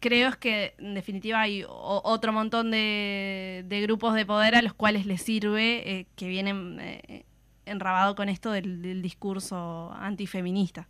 creo 0.00 0.28
es 0.28 0.36
que 0.36 0.74
en 0.76 0.92
definitiva 0.92 1.40
hay 1.40 1.64
otro 1.66 2.30
montón 2.34 2.70
de, 2.70 3.64
grupos 3.82 4.14
de 4.16 4.26
poder 4.26 4.54
a 4.54 4.60
los 4.60 4.74
cuales 4.74 5.06
les 5.06 5.22
sirve 5.22 5.90
eh, 6.00 6.06
que 6.14 6.28
vienen 6.28 6.78
eh, 6.78 7.24
enrabado 7.64 8.14
con 8.14 8.28
esto 8.28 8.50
del, 8.50 9.00
discurso 9.00 9.92
antifeminista. 9.94 10.86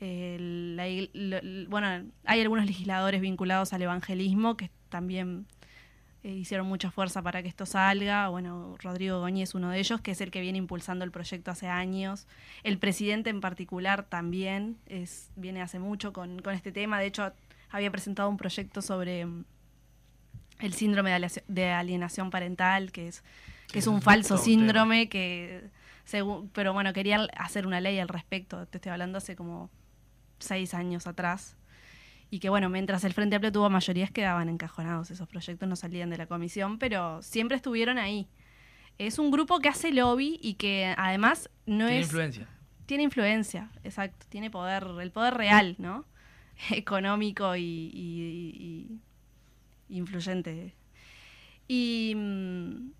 La 0.00 0.86
lo- 1.12 1.68
bueno, 1.68 2.10
hay 2.24 2.40
algunos 2.40 2.64
legisladores 2.64 3.20
vinculados 3.20 3.74
al 3.74 3.82
evangelismo 3.82 4.56
que 4.56 4.70
también 4.88 5.46
eh, 6.22 6.32
hicieron 6.32 6.66
mucha 6.66 6.90
fuerza 6.90 7.22
para 7.22 7.42
que 7.42 7.48
esto 7.48 7.64
salga. 7.66 8.28
Bueno, 8.28 8.76
Rodrigo 8.82 9.20
Goñi 9.20 9.42
es 9.42 9.54
uno 9.54 9.70
de 9.70 9.78
ellos, 9.78 10.00
que 10.00 10.10
es 10.10 10.20
el 10.20 10.30
que 10.30 10.40
viene 10.40 10.58
impulsando 10.58 11.04
el 11.04 11.10
proyecto 11.10 11.50
hace 11.50 11.66
años. 11.68 12.26
El 12.62 12.78
presidente 12.78 13.30
en 13.30 13.40
particular 13.40 14.04
también 14.04 14.76
es, 14.86 15.30
viene 15.36 15.62
hace 15.62 15.78
mucho 15.78 16.12
con, 16.12 16.40
con 16.40 16.54
este 16.54 16.72
tema. 16.72 16.98
De 17.00 17.06
hecho, 17.06 17.32
había 17.70 17.90
presentado 17.90 18.28
un 18.28 18.36
proyecto 18.36 18.82
sobre 18.82 19.24
mm, 19.24 19.44
el 20.60 20.72
síndrome 20.74 21.10
de 21.48 21.70
alienación- 21.72 22.30
parental, 22.30 22.92
que 22.92 23.08
es, 23.08 23.24
que 23.72 23.78
es 23.78 23.86
un 23.86 24.02
falso 24.02 24.34
tema. 24.34 24.44
síndrome 24.44 25.08
que 25.08 25.70
según, 26.04 26.50
pero 26.50 26.72
bueno, 26.72 26.92
querían 26.92 27.28
hacer 27.36 27.66
una 27.66 27.80
ley 27.80 27.98
al 27.98 28.08
respecto. 28.08 28.66
Te 28.66 28.78
estoy 28.78 28.92
hablando 28.92 29.18
hace 29.18 29.36
como 29.36 29.70
seis 30.38 30.74
años 30.74 31.06
atrás. 31.06 31.56
Y 32.30 32.38
que 32.38 32.48
bueno, 32.48 32.68
mientras 32.68 33.02
el 33.04 33.12
Frente 33.12 33.36
Amplio 33.36 33.50
tuvo 33.52 33.68
mayorías, 33.70 34.10
quedaban 34.10 34.48
encajonados 34.48 35.10
esos 35.10 35.28
proyectos, 35.28 35.68
no 35.68 35.74
salían 35.76 36.10
de 36.10 36.16
la 36.18 36.26
comisión, 36.26 36.78
pero 36.78 37.20
siempre 37.22 37.56
estuvieron 37.56 37.98
ahí. 37.98 38.28
Es 38.98 39.18
un 39.18 39.30
grupo 39.30 39.58
que 39.60 39.68
hace 39.68 39.92
lobby 39.92 40.38
y 40.42 40.54
que 40.54 40.94
además 40.96 41.50
no 41.66 41.86
Tiene 41.86 42.00
es 42.00 42.06
influencia. 42.06 42.48
tiene 42.86 43.02
influencia, 43.04 43.70
exacto, 43.82 44.26
tiene 44.28 44.50
poder, 44.50 44.86
el 45.00 45.10
poder 45.10 45.34
real, 45.34 45.74
¿no? 45.78 46.04
Económico 46.70 47.56
y, 47.56 47.62
y- 47.62 49.00
y 49.88 49.96
influyente. 49.96 50.74
Y, 51.66 52.12
mm, 52.16 52.90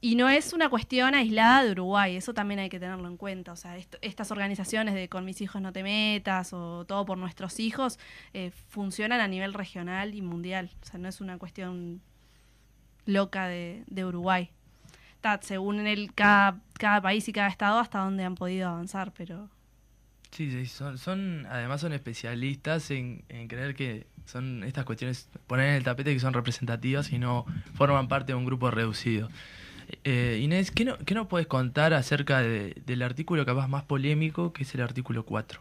y 0.00 0.14
no 0.14 0.28
es 0.28 0.52
una 0.52 0.68
cuestión 0.68 1.14
aislada 1.14 1.64
de 1.64 1.72
Uruguay, 1.72 2.16
eso 2.16 2.32
también 2.32 2.60
hay 2.60 2.68
que 2.68 2.78
tenerlo 2.78 3.08
en 3.08 3.16
cuenta. 3.16 3.52
O 3.52 3.56
sea, 3.56 3.76
estas 4.00 4.30
organizaciones 4.30 4.94
de 4.94 5.08
Con 5.08 5.24
mis 5.24 5.40
hijos 5.40 5.60
no 5.60 5.72
te 5.72 5.82
metas 5.82 6.52
o 6.52 6.84
Todo 6.84 7.04
por 7.04 7.18
nuestros 7.18 7.58
hijos 7.58 7.98
eh, 8.32 8.52
funcionan 8.68 9.20
a 9.20 9.26
nivel 9.26 9.54
regional 9.54 10.14
y 10.14 10.22
mundial. 10.22 10.70
O 10.82 10.86
sea, 10.86 11.00
no 11.00 11.08
es 11.08 11.20
una 11.20 11.38
cuestión 11.38 12.00
loca 13.06 13.48
de, 13.48 13.82
de 13.88 14.04
Uruguay. 14.04 14.50
Está, 15.16 15.40
según 15.42 15.84
el, 15.86 16.14
cada, 16.14 16.60
cada 16.74 17.02
país 17.02 17.26
y 17.28 17.32
cada 17.32 17.48
estado 17.48 17.80
hasta 17.80 17.98
dónde 17.98 18.22
han 18.22 18.36
podido 18.36 18.68
avanzar, 18.68 19.12
pero 19.12 19.50
Sí, 20.30 20.50
sí, 20.50 20.66
son, 20.66 20.98
son, 20.98 21.46
además 21.46 21.80
son 21.80 21.92
especialistas 21.92 22.90
en, 22.90 23.24
en 23.28 23.48
creer 23.48 23.74
que 23.74 24.06
son 24.26 24.62
estas 24.62 24.84
cuestiones, 24.84 25.28
poner 25.46 25.70
en 25.70 25.74
el 25.76 25.84
tapete 25.84 26.12
que 26.12 26.20
son 26.20 26.34
representativas 26.34 27.12
y 27.12 27.18
no 27.18 27.46
forman 27.74 28.08
parte 28.08 28.32
de 28.32 28.36
un 28.36 28.44
grupo 28.44 28.70
reducido. 28.70 29.28
Eh, 30.04 30.40
Inés, 30.42 30.70
¿qué, 30.70 30.84
no, 30.84 30.98
¿qué 30.98 31.14
nos 31.14 31.26
puedes 31.28 31.46
contar 31.46 31.94
acerca 31.94 32.40
de- 32.40 32.74
del 32.84 33.02
artículo 33.02 33.44
capaz 33.46 33.68
más 33.68 33.84
polémico, 33.84 34.52
que 34.52 34.62
es 34.64 34.74
el 34.74 34.82
artículo 34.82 35.24
4? 35.24 35.60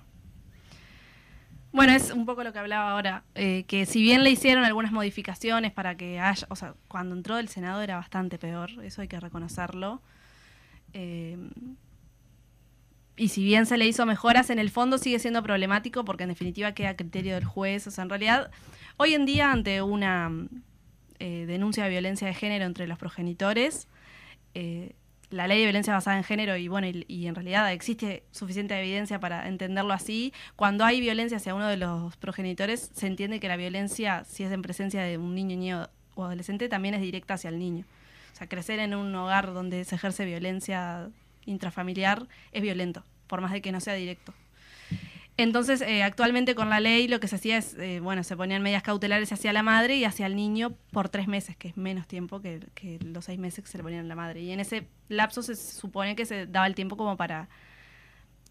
Bueno, 1.71 1.93
es 1.93 2.11
un 2.11 2.25
poco 2.25 2.43
lo 2.43 2.53
que 2.53 2.59
hablaba 2.59 2.91
ahora, 2.91 3.23
eh, 3.35 3.65
que 3.67 3.85
si 3.85 4.01
bien 4.01 4.23
le 4.23 4.31
hicieron 4.31 4.63
algunas 4.63 4.91
modificaciones 4.91 5.71
para 5.71 5.95
que 5.95 6.19
haya, 6.19 6.47
o 6.49 6.55
sea, 6.55 6.73
cuando 6.87 7.15
entró 7.15 7.35
del 7.35 7.49
Senado 7.49 7.81
era 7.81 7.97
bastante 7.97 8.39
peor, 8.39 8.69
eso 8.83 9.01
hay 9.01 9.07
que 9.07 9.19
reconocerlo. 9.19 10.01
Eh, 10.93 11.37
y 13.15 13.29
si 13.29 13.43
bien 13.43 13.65
se 13.65 13.77
le 13.77 13.85
hizo 13.85 14.05
mejoras, 14.05 14.49
en 14.49 14.59
el 14.59 14.69
fondo 14.69 14.97
sigue 14.97 15.19
siendo 15.19 15.41
problemático 15.43 16.05
porque 16.05 16.23
en 16.23 16.29
definitiva 16.29 16.71
queda 16.73 16.95
criterio 16.95 17.35
del 17.35 17.45
juez. 17.45 17.87
O 17.87 17.91
sea, 17.91 18.03
en 18.03 18.09
realidad, 18.09 18.51
hoy 18.97 19.13
en 19.15 19.25
día 19.25 19.51
ante 19.51 19.81
una 19.81 20.31
eh, 21.19 21.45
denuncia 21.47 21.83
de 21.83 21.89
violencia 21.89 22.27
de 22.27 22.33
género 22.35 22.65
entre 22.65 22.87
los 22.87 22.97
progenitores, 22.99 23.87
eh, 24.59 24.95
la 25.29 25.47
ley 25.47 25.59
de 25.59 25.65
violencia 25.65 25.93
basada 25.93 26.17
en 26.17 26.23
género 26.23 26.57
y 26.57 26.67
bueno 26.67 26.87
y, 26.87 27.05
y 27.07 27.27
en 27.27 27.35
realidad 27.35 27.71
existe 27.71 28.23
suficiente 28.31 28.79
evidencia 28.79 29.19
para 29.19 29.47
entenderlo 29.47 29.93
así 29.93 30.33
cuando 30.55 30.83
hay 30.83 30.99
violencia 30.99 31.37
hacia 31.37 31.53
uno 31.53 31.67
de 31.67 31.77
los 31.77 32.17
progenitores 32.17 32.89
se 32.91 33.05
entiende 33.05 33.39
que 33.39 33.47
la 33.47 33.55
violencia 33.55 34.23
si 34.23 34.43
es 34.43 34.51
en 34.51 34.63
presencia 34.63 35.03
de 35.03 35.19
un 35.19 35.35
niño 35.35 35.57
niño 35.57 35.89
o 36.15 36.23
adolescente 36.23 36.69
también 36.69 36.95
es 36.95 37.01
directa 37.01 37.35
hacia 37.35 37.51
el 37.51 37.59
niño. 37.59 37.85
O 38.33 38.35
sea 38.35 38.47
crecer 38.47 38.79
en 38.79 38.95
un 38.95 39.13
hogar 39.13 39.53
donde 39.53 39.85
se 39.85 39.93
ejerce 39.93 40.25
violencia 40.25 41.09
intrafamiliar 41.45 42.27
es 42.51 42.61
violento 42.63 43.03
por 43.27 43.41
más 43.41 43.51
de 43.51 43.61
que 43.61 43.71
no 43.71 43.79
sea 43.79 43.93
directo 43.93 44.33
entonces, 45.37 45.81
eh, 45.81 46.01
actualmente 46.03 46.55
con 46.55 46.69
la 46.69 46.79
ley 46.79 47.07
lo 47.07 47.19
que 47.19 47.27
se 47.27 47.35
hacía 47.35 47.57
es, 47.57 47.75
eh, 47.75 47.99
bueno, 47.99 48.23
se 48.23 48.35
ponían 48.35 48.63
medidas 48.63 48.81
cautelares 48.83 49.31
hacia 49.31 49.53
la 49.53 49.61
madre 49.63 49.95
y 49.95 50.03
hacia 50.05 50.25
el 50.25 50.35
niño 50.35 50.75
por 50.91 51.09
tres 51.09 51.27
meses, 51.27 51.55
que 51.55 51.67
es 51.69 51.77
menos 51.77 52.07
tiempo 52.07 52.41
que, 52.41 52.59
los 53.03 53.25
seis 53.25 53.37
meses 53.39 53.63
que 53.63 53.69
se 53.69 53.77
le 53.77 53.83
ponían 53.83 54.05
a 54.05 54.07
la 54.07 54.15
madre. 54.15 54.41
Y 54.41 54.51
en 54.51 54.59
ese 54.59 54.87
lapso 55.09 55.43
se 55.43 55.55
supone 55.55 56.15
que 56.15 56.25
se 56.25 56.47
daba 56.47 56.65
el 56.67 56.73
tiempo 56.75 56.97
como 56.97 57.17
para 57.17 57.49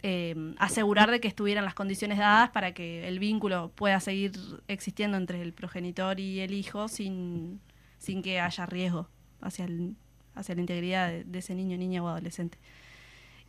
eh, 0.03 0.35
asegurar 0.59 1.11
de 1.11 1.21
que 1.21 1.29
estuvieran 1.29 1.65
las 1.65 1.75
condiciones 1.75 2.19
dadas 2.19 2.51
para 2.51 2.73
que 2.75 3.09
el 3.09 3.19
vínculo 3.19 3.73
pueda 3.75 3.99
seguir 4.01 4.33
existiendo 4.69 5.17
entre 5.17 5.43
el 5.43 5.53
progenitor 5.53 6.21
y 6.21 6.41
el 6.41 6.53
hijo 6.55 6.89
sin, 6.89 7.61
sin 7.99 8.23
que 8.23 8.41
haya 8.41 8.67
riesgo 8.67 9.09
hacia, 9.41 9.65
el- 9.65 9.97
hacia 10.35 10.55
la 10.55 10.61
integridad 10.61 11.11
de 11.25 11.39
ese 11.39 11.55
niño, 11.55 11.77
niña 11.79 12.03
o 12.03 12.09
adolescente. 12.09 12.59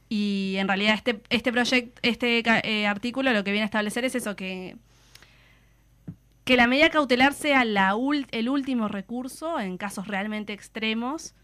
Y 0.09 0.55
en 0.57 0.67
realidad 0.67 0.95
este, 0.95 1.21
este 1.29 1.51
proyecto, 1.51 1.99
este 2.01 2.41
eh, 2.63 2.87
artículo 2.87 3.33
lo 3.33 3.43
que 3.43 3.51
viene 3.51 3.63
a 3.63 3.65
establecer 3.65 4.05
es 4.05 4.15
eso, 4.15 4.35
que, 4.35 4.77
que 6.45 6.55
la 6.55 6.67
medida 6.67 6.89
cautelar 6.89 7.33
sea 7.33 7.63
el 7.63 8.49
último 8.49 8.87
recurso 8.87 9.59
en 9.59 9.77
casos 9.77 10.07
realmente 10.07 10.53
extremos 10.53 11.35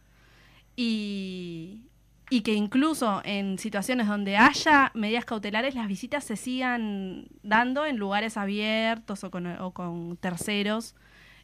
y, 0.77 1.84
y 2.29 2.41
que 2.41 2.53
incluso 2.53 3.22
en 3.25 3.60
situaciones 3.60 4.08
donde 4.08 4.38
haya 4.38 4.91
medidas 4.93 5.25
cautelares 5.25 5.75
las 5.75 5.88
visitas 5.88 6.24
se 6.24 6.36
sigan 6.36 7.27
dando 7.43 7.86
en 7.86 7.98
lugares 7.98 8.38
abiertos 8.38 9.24
o 9.24 9.29
con, 9.29 9.46
o 9.46 9.72
con 9.72 10.17
terceros 10.17 10.96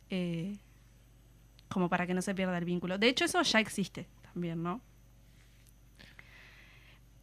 eh, 0.10 0.58
como 1.68 1.90
para 1.90 2.08
que 2.08 2.14
no 2.14 2.22
se 2.22 2.34
pierda 2.34 2.58
el 2.58 2.66
vínculo. 2.66 2.98
De 2.98 3.08
hecho 3.08 3.26
eso 3.26 3.42
ya 3.42 3.60
existe 3.60 4.08
también, 4.34 4.64
¿no? 4.64 4.82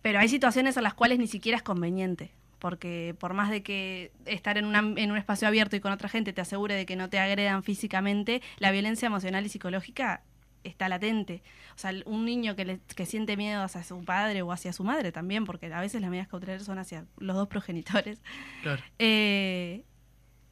Pero 0.07 0.21
hay 0.21 0.29
situaciones 0.29 0.77
en 0.77 0.85
las 0.85 0.95
cuales 0.95 1.19
ni 1.19 1.27
siquiera 1.27 1.57
es 1.57 1.65
conveniente, 1.65 2.31
porque 2.61 3.17
por 3.19 3.35
más 3.35 3.51
de 3.51 3.65
que 3.65 4.13
estar 4.25 4.57
en, 4.57 4.65
una- 4.67 4.79
en 5.03 5.11
un 5.11 5.17
espacio 5.17 5.49
abierto 5.49 5.75
y 5.75 5.81
con 5.81 5.91
otra 5.91 6.09
gente 6.09 6.33
te 6.33 6.41
asegure 6.41 6.77
de 6.77 6.87
que 6.87 6.95
no 6.95 7.09
te 7.11 7.19
agredan 7.19 7.65
físicamente, 7.65 8.41
la 8.59 8.71
violencia 8.71 9.07
emocional 9.07 9.45
y 9.45 9.49
psicológica 9.49 10.23
está 10.63 10.89
latente. 10.89 11.43
O 11.75 11.79
sea, 11.79 11.91
un 12.05 12.25
niño 12.25 12.55
que, 12.55 12.65
le- 12.65 12.81
que 12.95 13.05
siente 13.05 13.37
miedo 13.37 13.65
hacia 13.65 13.83
su 13.83 14.05
padre 14.05 14.43
o 14.43 14.53
hacia 14.53 14.73
su 14.73 14.85
madre 14.85 15.11
también, 15.11 15.45
porque 15.45 15.67
a 15.75 15.81
veces 15.81 16.01
las 16.01 16.09
medidas 16.11 16.29
cautelares 16.29 16.63
son 16.63 16.79
hacia 16.79 17.05
los 17.19 17.35
dos 17.35 17.49
progenitores, 17.49 18.21
Claro. 18.63 18.81
eh, 19.01 19.83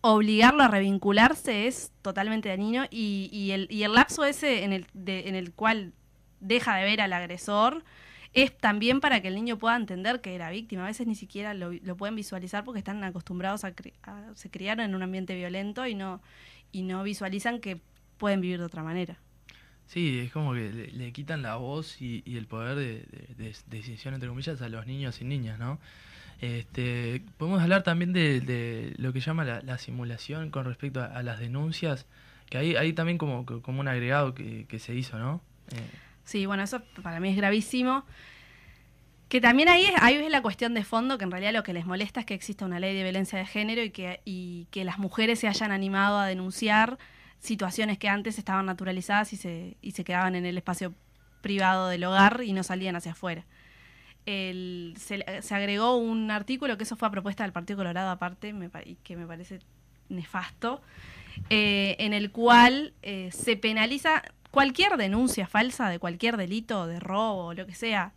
obligarlo 0.01 0.65
a 0.65 0.69
revincularse 0.69 1.69
es 1.69 1.93
totalmente 2.03 2.49
dañino 2.49 2.87
y, 2.91 3.31
y 3.33 3.53
el, 3.53 3.69
y 3.71 3.85
el 3.85 3.93
lapso 3.95 4.25
ese 4.25 4.65
en 4.65 4.73
el, 4.73 4.87
de- 4.95 5.29
en 5.29 5.37
el 5.37 5.53
cual 5.53 5.93
deja 6.41 6.75
de 6.77 6.85
ver 6.85 7.01
al 7.01 7.13
agresor 7.13 7.85
es 8.35 8.57
también 8.57 9.01
para 9.01 9.23
que 9.23 9.29
el 9.29 9.35
niño 9.37 9.59
pueda 9.59 9.77
entender 9.77 10.21
que 10.21 10.35
era 10.35 10.51
víctima. 10.51 10.85
A 10.85 10.89
veces 10.89 11.07
ni 11.07 11.15
siquiera 11.15 11.55
lo, 11.55 11.73
lo 11.73 11.97
pueden 11.97 12.17
visualizar 12.17 12.65
porque 12.65 12.79
están 12.81 13.03
acostumbrados 13.05 13.65
a, 13.65 13.73
a- 14.03 14.35
se 14.35 14.51
criaron 14.51 14.85
en 14.85 14.95
un 14.95 15.03
ambiente 15.03 15.35
violento 15.35 15.87
y 15.87 15.95
no 15.95 16.21
y 16.73 16.83
no 16.83 17.05
visualizan 17.05 17.61
que 17.61 17.81
pueden 18.19 18.41
vivir 18.41 18.59
de 18.59 18.65
otra 18.65 18.83
manera. 18.83 19.17
Sí, 19.87 20.19
es 20.19 20.33
como 20.33 20.55
que 20.55 20.71
le, 20.71 21.13
quitan 21.13 21.43
la 21.43 21.55
voz 21.57 22.03
y, 22.03 22.25
el 22.27 22.47
poder 22.47 22.75
de, 22.77 23.07
de- 23.37 23.53
de 23.53 23.55
decisión, 23.69 24.15
entre 24.15 24.29
comillas, 24.29 24.61
a 24.61 24.69
los 24.69 24.85
niños 24.87 25.21
y 25.21 25.25
niñas, 25.25 25.59
¿no? 25.59 25.79
Este, 26.41 27.23
podemos 27.39 27.63
hablar 27.63 27.85
también 27.85 28.13
de, 28.13 28.95
lo 28.97 29.13
que 29.13 29.21
llama 29.21 29.45
la, 29.45 29.61
la 29.63 29.79
simulación 29.79 30.51
con 30.51 30.65
respecto 30.65 31.01
a, 31.01 31.23
las 31.23 31.39
denuncias, 31.39 32.07
que 32.51 32.59
ahí, 32.59 32.75
ahí 32.75 32.93
también 32.93 33.19
como, 33.19 33.47
como 33.47 33.81
un 33.81 33.87
agregado 33.89 34.35
que, 34.35 34.67
que 34.67 34.79
se 34.81 34.95
hizo, 34.97 35.19
¿no? 35.19 35.41
Eh, 35.71 35.81
Sí, 36.25 36.47
bueno, 36.47 36.63
eso 36.63 36.81
para 37.03 37.21
mí 37.21 37.29
es 37.31 37.37
gravísimo. 37.37 38.05
Que 39.29 39.41
también 39.41 39.69
ahí 39.69 39.87
es, 39.87 39.93
ahí 40.01 40.15
es 40.15 40.31
la 40.31 40.43
cuestión 40.43 40.75
de 40.75 40.85
fondo, 40.85 41.19
que 41.19 41.25
en 41.25 41.31
realidad 41.31 41.53
lo 41.53 41.63
que 41.63 41.73
les 41.73 41.87
molesta 41.87 42.21
es 42.21 42.27
que 42.27 42.35
exista 42.35 42.65
una 42.65 42.79
ley 42.79 42.95
de 42.95 43.03
violencia 43.03 43.39
de 43.39 43.47
género 43.47 43.83
y 43.83 43.91
que, 43.91 44.21
y 44.25 44.67
que 44.71 44.85
las 44.85 44.99
mujeres 44.99 45.41
se 45.41 45.49
hayan 45.49 45.73
animado 45.73 46.19
a 46.19 46.27
denunciar 46.27 46.99
situaciones 47.41 47.99
que 47.99 48.09
antes 48.09 48.39
estaban 48.39 48.67
naturalizadas 48.67 49.33
y 49.33 49.37
se, 49.37 49.77
y 49.83 49.91
se 49.93 50.05
quedaban 50.05 50.35
en 50.37 50.47
el 50.47 50.57
espacio 50.57 50.95
privado 51.41 51.89
del 51.89 52.05
hogar 52.05 52.43
y 52.45 52.53
no 52.53 52.63
salían 52.63 52.97
hacia 52.97 53.13
afuera. 53.13 53.45
El- 54.25 54.95
se, 54.99 55.25
se 55.43 55.55
agregó 55.55 55.97
un 55.97 56.31
artículo 56.31 56.77
que 56.79 56.85
eso 56.85 56.97
fue 56.97 57.09
a 57.09 57.11
propuesta 57.11 57.43
del 57.43 57.53
Partido 57.53 57.79
Colorado 57.79 58.11
aparte, 58.11 58.53
me 58.53 58.71
y 58.85 58.95
que 58.97 59.17
me 59.17 59.27
parece 59.27 59.59
nefasto, 60.09 60.81
eh, 61.51 61.97
en 61.99 62.13
el 62.13 62.31
cual 62.31 62.95
eh, 63.03 63.31
se 63.33 63.57
penaliza 63.57 64.23
cualquier 64.55 64.97
denuncia 64.97 65.49
falsa 65.49 65.89
de 65.89 65.99
cualquier 65.99 66.37
delito, 66.37 66.87
de 66.87 67.01
robo 67.01 67.55
lo 67.55 67.67
que 67.67 67.75
sea, 67.75 68.15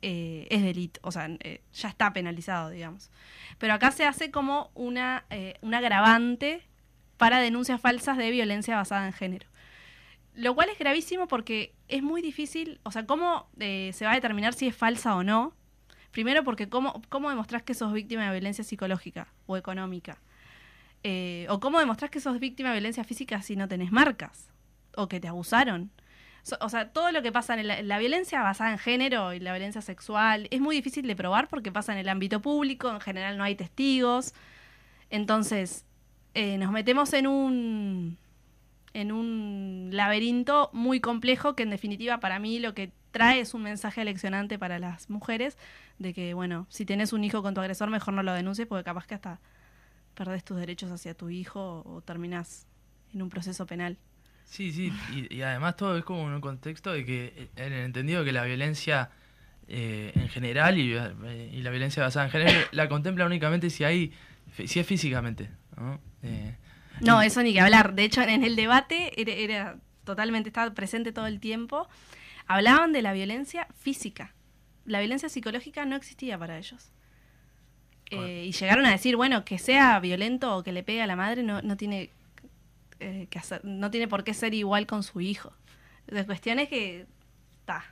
eh, 0.00 0.46
es 0.48 0.62
delito, 0.62 1.00
o 1.02 1.10
sea, 1.10 1.28
eh, 1.40 1.60
ya 1.72 1.88
está 1.88 2.12
penalizado, 2.12 2.70
digamos. 2.70 3.10
Pero 3.58 3.74
acá 3.74 3.90
se 3.90 4.06
hace 4.06 4.30
como 4.30 4.70
una, 4.74 5.24
eh, 5.28 5.58
un 5.62 5.74
agravante 5.74 6.62
para 7.16 7.40
denuncias 7.40 7.80
falsas 7.80 8.16
de 8.16 8.30
violencia 8.30 8.76
basada 8.76 9.06
en 9.06 9.12
género. 9.12 9.48
Lo 10.34 10.54
cual 10.54 10.68
es 10.68 10.78
gravísimo 10.78 11.26
porque 11.26 11.74
es 11.88 12.02
muy 12.02 12.22
difícil, 12.22 12.78
o 12.84 12.92
sea, 12.92 13.04
¿cómo 13.04 13.48
eh, 13.58 13.90
se 13.92 14.04
va 14.04 14.12
a 14.12 14.14
determinar 14.14 14.54
si 14.54 14.68
es 14.68 14.76
falsa 14.76 15.16
o 15.16 15.24
no? 15.24 15.52
Primero 16.12 16.44
porque 16.44 16.68
¿cómo, 16.68 17.02
cómo 17.08 17.28
demostrás 17.28 17.64
que 17.64 17.74
sos 17.74 17.92
víctima 17.92 18.26
de 18.26 18.30
violencia 18.30 18.62
psicológica 18.62 19.26
o 19.46 19.56
económica? 19.56 20.18
¿O 21.48 21.60
cómo 21.60 21.78
demostrás 21.78 22.10
que 22.10 22.20
sos 22.20 22.40
víctima 22.40 22.70
de 22.70 22.76
violencia 22.76 23.04
física 23.04 23.40
si 23.40 23.54
no 23.54 23.68
tenés 23.68 23.92
marcas? 23.92 24.48
¿O 24.96 25.08
que 25.08 25.20
te 25.20 25.28
abusaron? 25.28 25.90
O 26.60 26.68
sea, 26.68 26.90
todo 26.90 27.10
lo 27.12 27.22
que 27.22 27.32
pasa 27.32 27.58
en 27.58 27.66
la, 27.66 27.82
la 27.82 27.98
violencia 27.98 28.42
basada 28.42 28.70
en 28.72 28.78
género 28.78 29.32
y 29.32 29.40
la 29.40 29.52
violencia 29.52 29.82
sexual 29.82 30.48
es 30.50 30.60
muy 30.60 30.76
difícil 30.76 31.06
de 31.06 31.16
probar 31.16 31.48
porque 31.48 31.72
pasa 31.72 31.92
en 31.92 31.98
el 31.98 32.08
ámbito 32.08 32.40
público, 32.40 32.90
en 32.90 33.00
general 33.00 33.36
no 33.36 33.44
hay 33.44 33.56
testigos. 33.56 34.32
Entonces, 35.10 35.84
eh, 36.34 36.58
nos 36.58 36.70
metemos 36.70 37.12
en 37.14 37.26
un 37.26 38.18
en 38.92 39.12
un 39.12 39.90
laberinto 39.92 40.70
muy 40.72 41.00
complejo 41.00 41.54
que 41.54 41.62
en 41.62 41.70
definitiva 41.70 42.20
para 42.20 42.38
mí 42.38 42.58
lo 42.58 42.74
que 42.74 42.92
trae 43.10 43.40
es 43.40 43.54
un 43.54 43.62
mensaje 43.62 44.00
aleccionante 44.02 44.58
para 44.58 44.78
las 44.78 45.10
mujeres 45.10 45.56
de 45.98 46.12
que, 46.14 46.34
bueno, 46.34 46.66
si 46.70 46.84
tenés 46.86 47.12
un 47.12 47.24
hijo 47.24 47.42
con 47.42 47.54
tu 47.54 47.60
agresor, 47.60 47.90
mejor 47.90 48.14
no 48.14 48.22
lo 48.22 48.32
denuncies 48.32 48.68
porque 48.68 48.84
capaz 48.84 49.06
que 49.06 49.14
hasta 49.14 49.40
perdés 50.14 50.44
tus 50.44 50.58
derechos 50.58 50.90
hacia 50.90 51.14
tu 51.14 51.30
hijo 51.30 51.82
o 51.86 52.02
terminás 52.02 52.66
en 53.14 53.22
un 53.22 53.30
proceso 53.30 53.66
penal. 53.66 53.98
Sí, 54.46 54.72
sí, 54.72 54.92
y, 55.12 55.34
y 55.34 55.42
además 55.42 55.76
todo 55.76 55.98
es 55.98 56.04
como 56.04 56.26
en 56.28 56.34
un 56.34 56.40
contexto 56.40 56.92
de 56.92 57.04
que, 57.04 57.32
eh, 57.36 57.48
en 57.56 57.72
el 57.72 57.84
entendido 57.84 58.24
que 58.24 58.32
la 58.32 58.44
violencia 58.44 59.10
eh, 59.68 60.12
en 60.14 60.28
general 60.28 60.78
y, 60.78 60.94
eh, 60.94 61.50
y 61.52 61.60
la 61.62 61.70
violencia 61.70 62.02
basada 62.02 62.26
en 62.26 62.30
género 62.32 62.60
la 62.70 62.88
contempla 62.88 63.26
únicamente 63.26 63.68
si 63.68 63.82
hay, 63.84 64.12
si 64.64 64.78
es 64.80 64.86
físicamente, 64.86 65.50
¿no? 65.76 66.00
Eh, 66.22 66.54
No, 67.00 67.20
eso 67.20 67.42
ni 67.42 67.52
que 67.52 67.60
hablar. 67.60 67.94
De 67.94 68.04
hecho, 68.04 68.22
en 68.22 68.44
el 68.44 68.56
debate 68.56 69.20
era, 69.20 69.32
era 69.32 69.76
totalmente, 70.04 70.48
estaba 70.48 70.72
presente 70.72 71.12
todo 71.12 71.26
el 71.26 71.40
tiempo. 71.40 71.88
Hablaban 72.46 72.92
de 72.92 73.02
la 73.02 73.12
violencia 73.12 73.66
física. 73.76 74.32
La 74.84 75.00
violencia 75.00 75.28
psicológica 75.28 75.84
no 75.84 75.96
existía 75.96 76.38
para 76.38 76.56
ellos. 76.56 76.92
Eh, 78.12 78.44
y 78.46 78.52
llegaron 78.52 78.86
a 78.86 78.92
decir, 78.92 79.16
bueno, 79.16 79.44
que 79.44 79.58
sea 79.58 79.98
violento 79.98 80.56
o 80.56 80.62
que 80.62 80.70
le 80.70 80.84
pegue 80.84 81.02
a 81.02 81.08
la 81.08 81.16
madre 81.16 81.42
no, 81.42 81.60
no 81.60 81.76
tiene 81.76 82.10
eh, 83.00 83.26
que 83.30 83.38
hacer, 83.38 83.64
no 83.64 83.90
tiene 83.90 84.08
por 84.08 84.24
qué 84.24 84.34
ser 84.34 84.54
igual 84.54 84.86
con 84.86 85.02
su 85.02 85.20
hijo. 85.20 85.52
La 86.06 86.24
cuestión 86.24 86.58
es 86.58 86.68
que 86.68 87.06
está. 87.60 87.84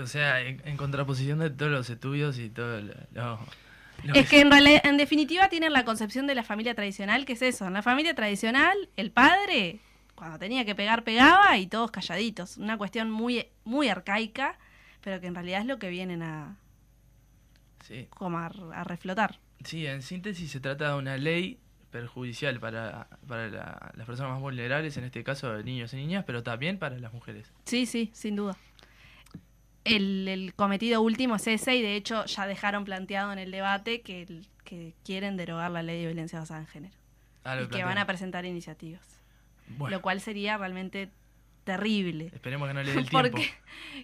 o 0.00 0.06
sea, 0.06 0.40
en, 0.40 0.62
en 0.64 0.76
contraposición 0.76 1.38
de 1.40 1.50
todos 1.50 1.72
los 1.72 1.90
estudios 1.90 2.38
y 2.38 2.50
todo 2.50 2.80
lo, 2.80 2.94
lo- 3.12 3.38
lo 4.04 4.14
Es 4.14 4.28
que 4.28 4.40
en, 4.40 4.50
realidad, 4.50 4.82
en 4.84 4.96
definitiva 4.96 5.48
tienen 5.48 5.72
la 5.72 5.84
concepción 5.84 6.26
de 6.26 6.34
la 6.34 6.42
familia 6.44 6.74
tradicional, 6.74 7.24
que 7.24 7.32
es 7.34 7.42
eso. 7.42 7.66
En 7.66 7.72
la 7.72 7.82
familia 7.82 8.14
tradicional, 8.14 8.76
el 8.96 9.10
padre, 9.10 9.80
cuando 10.14 10.38
tenía 10.38 10.64
que 10.64 10.74
pegar, 10.74 11.04
pegaba 11.04 11.56
y 11.58 11.66
todos 11.66 11.90
calladitos. 11.90 12.56
Una 12.58 12.76
cuestión 12.78 13.10
muy, 13.10 13.46
muy 13.64 13.88
arcaica, 13.88 14.58
pero 15.00 15.20
que 15.20 15.26
en 15.28 15.34
realidad 15.34 15.60
es 15.62 15.66
lo 15.66 15.78
que 15.78 15.88
vienen 15.90 16.22
a, 16.22 16.56
Sí, 17.80 18.08
como 18.10 18.38
a, 18.38 18.46
a 18.74 18.84
reflotar. 18.84 19.38
sí, 19.64 19.86
en 19.86 20.02
síntesis 20.02 20.50
se 20.50 20.60
trata 20.60 20.90
de 20.90 20.94
una 20.98 21.16
ley 21.16 21.58
perjudicial 21.98 22.58
para, 22.58 23.06
para 23.28 23.46
la- 23.48 23.92
las 23.94 24.04
personas 24.04 24.32
más 24.32 24.40
vulnerables, 24.40 24.96
en 24.96 25.04
este 25.04 25.22
caso 25.22 25.62
niños 25.62 25.92
y 25.94 25.96
niñas, 25.96 26.24
pero 26.26 26.42
también 26.42 26.76
para 26.76 26.98
las 26.98 27.12
mujeres. 27.12 27.52
Sí, 27.66 27.86
sí, 27.86 28.10
sin 28.12 28.34
duda. 28.34 28.56
El, 29.84 30.26
el 30.26 30.54
cometido 30.54 31.00
último 31.02 31.36
es 31.36 31.46
ese 31.46 31.76
y 31.76 31.82
de 31.82 31.94
hecho 31.94 32.24
ya 32.24 32.46
dejaron 32.48 32.84
planteado 32.84 33.32
en 33.32 33.38
el 33.38 33.50
debate 33.52 34.00
que, 34.00 34.22
el- 34.22 34.46
que 34.64 34.94
quieren 35.04 35.36
derogar 35.36 35.70
la 35.70 35.82
ley 35.84 35.98
de 36.00 36.06
violencia 36.06 36.40
basada 36.40 36.60
en 36.60 36.66
género. 36.66 36.94
Ah, 37.44 37.60
y 37.62 37.68
que 37.68 37.84
van 37.84 37.98
a 37.98 38.06
presentar 38.06 38.44
iniciativas. 38.44 39.22
Bueno, 39.68 39.96
Lo 39.96 40.02
cual 40.02 40.20
sería 40.20 40.56
realmente 40.58 41.10
terrible. 41.62 42.30
esperemos 42.34 42.66
que 42.66 42.74
no 42.74 42.82
le 42.82 42.92
dé 42.92 42.98
el 42.98 43.08
tiempo. 43.08 43.30
Porque, 43.30 43.50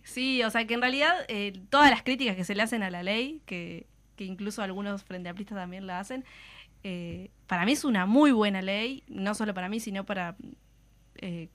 sí, 0.04 0.42
o 0.44 0.50
sea 0.50 0.64
que 0.66 0.74
en 0.74 0.80
realidad 0.80 1.12
eh, 1.28 1.54
todas 1.70 1.90
las 1.90 2.02
críticas 2.04 2.36
que 2.36 2.44
se 2.44 2.54
le 2.54 2.62
hacen 2.62 2.82
a 2.84 2.90
la 2.90 3.02
ley, 3.02 3.42
que, 3.46 3.86
que 4.16 4.24
incluso 4.24 4.62
algunos 4.62 5.02
frente 5.02 5.28
amplistas 5.28 5.56
también 5.58 5.86
la 5.88 5.98
hacen, 5.98 6.24
eh, 6.82 7.30
para 7.46 7.64
mí 7.64 7.72
es 7.72 7.84
una 7.84 8.06
muy 8.06 8.32
buena 8.32 8.62
ley, 8.62 9.02
no 9.08 9.34
solo 9.34 9.54
para 9.54 9.68
mí, 9.68 9.80
sino 9.80 10.04
para 10.04 10.36
eh, 11.16 11.48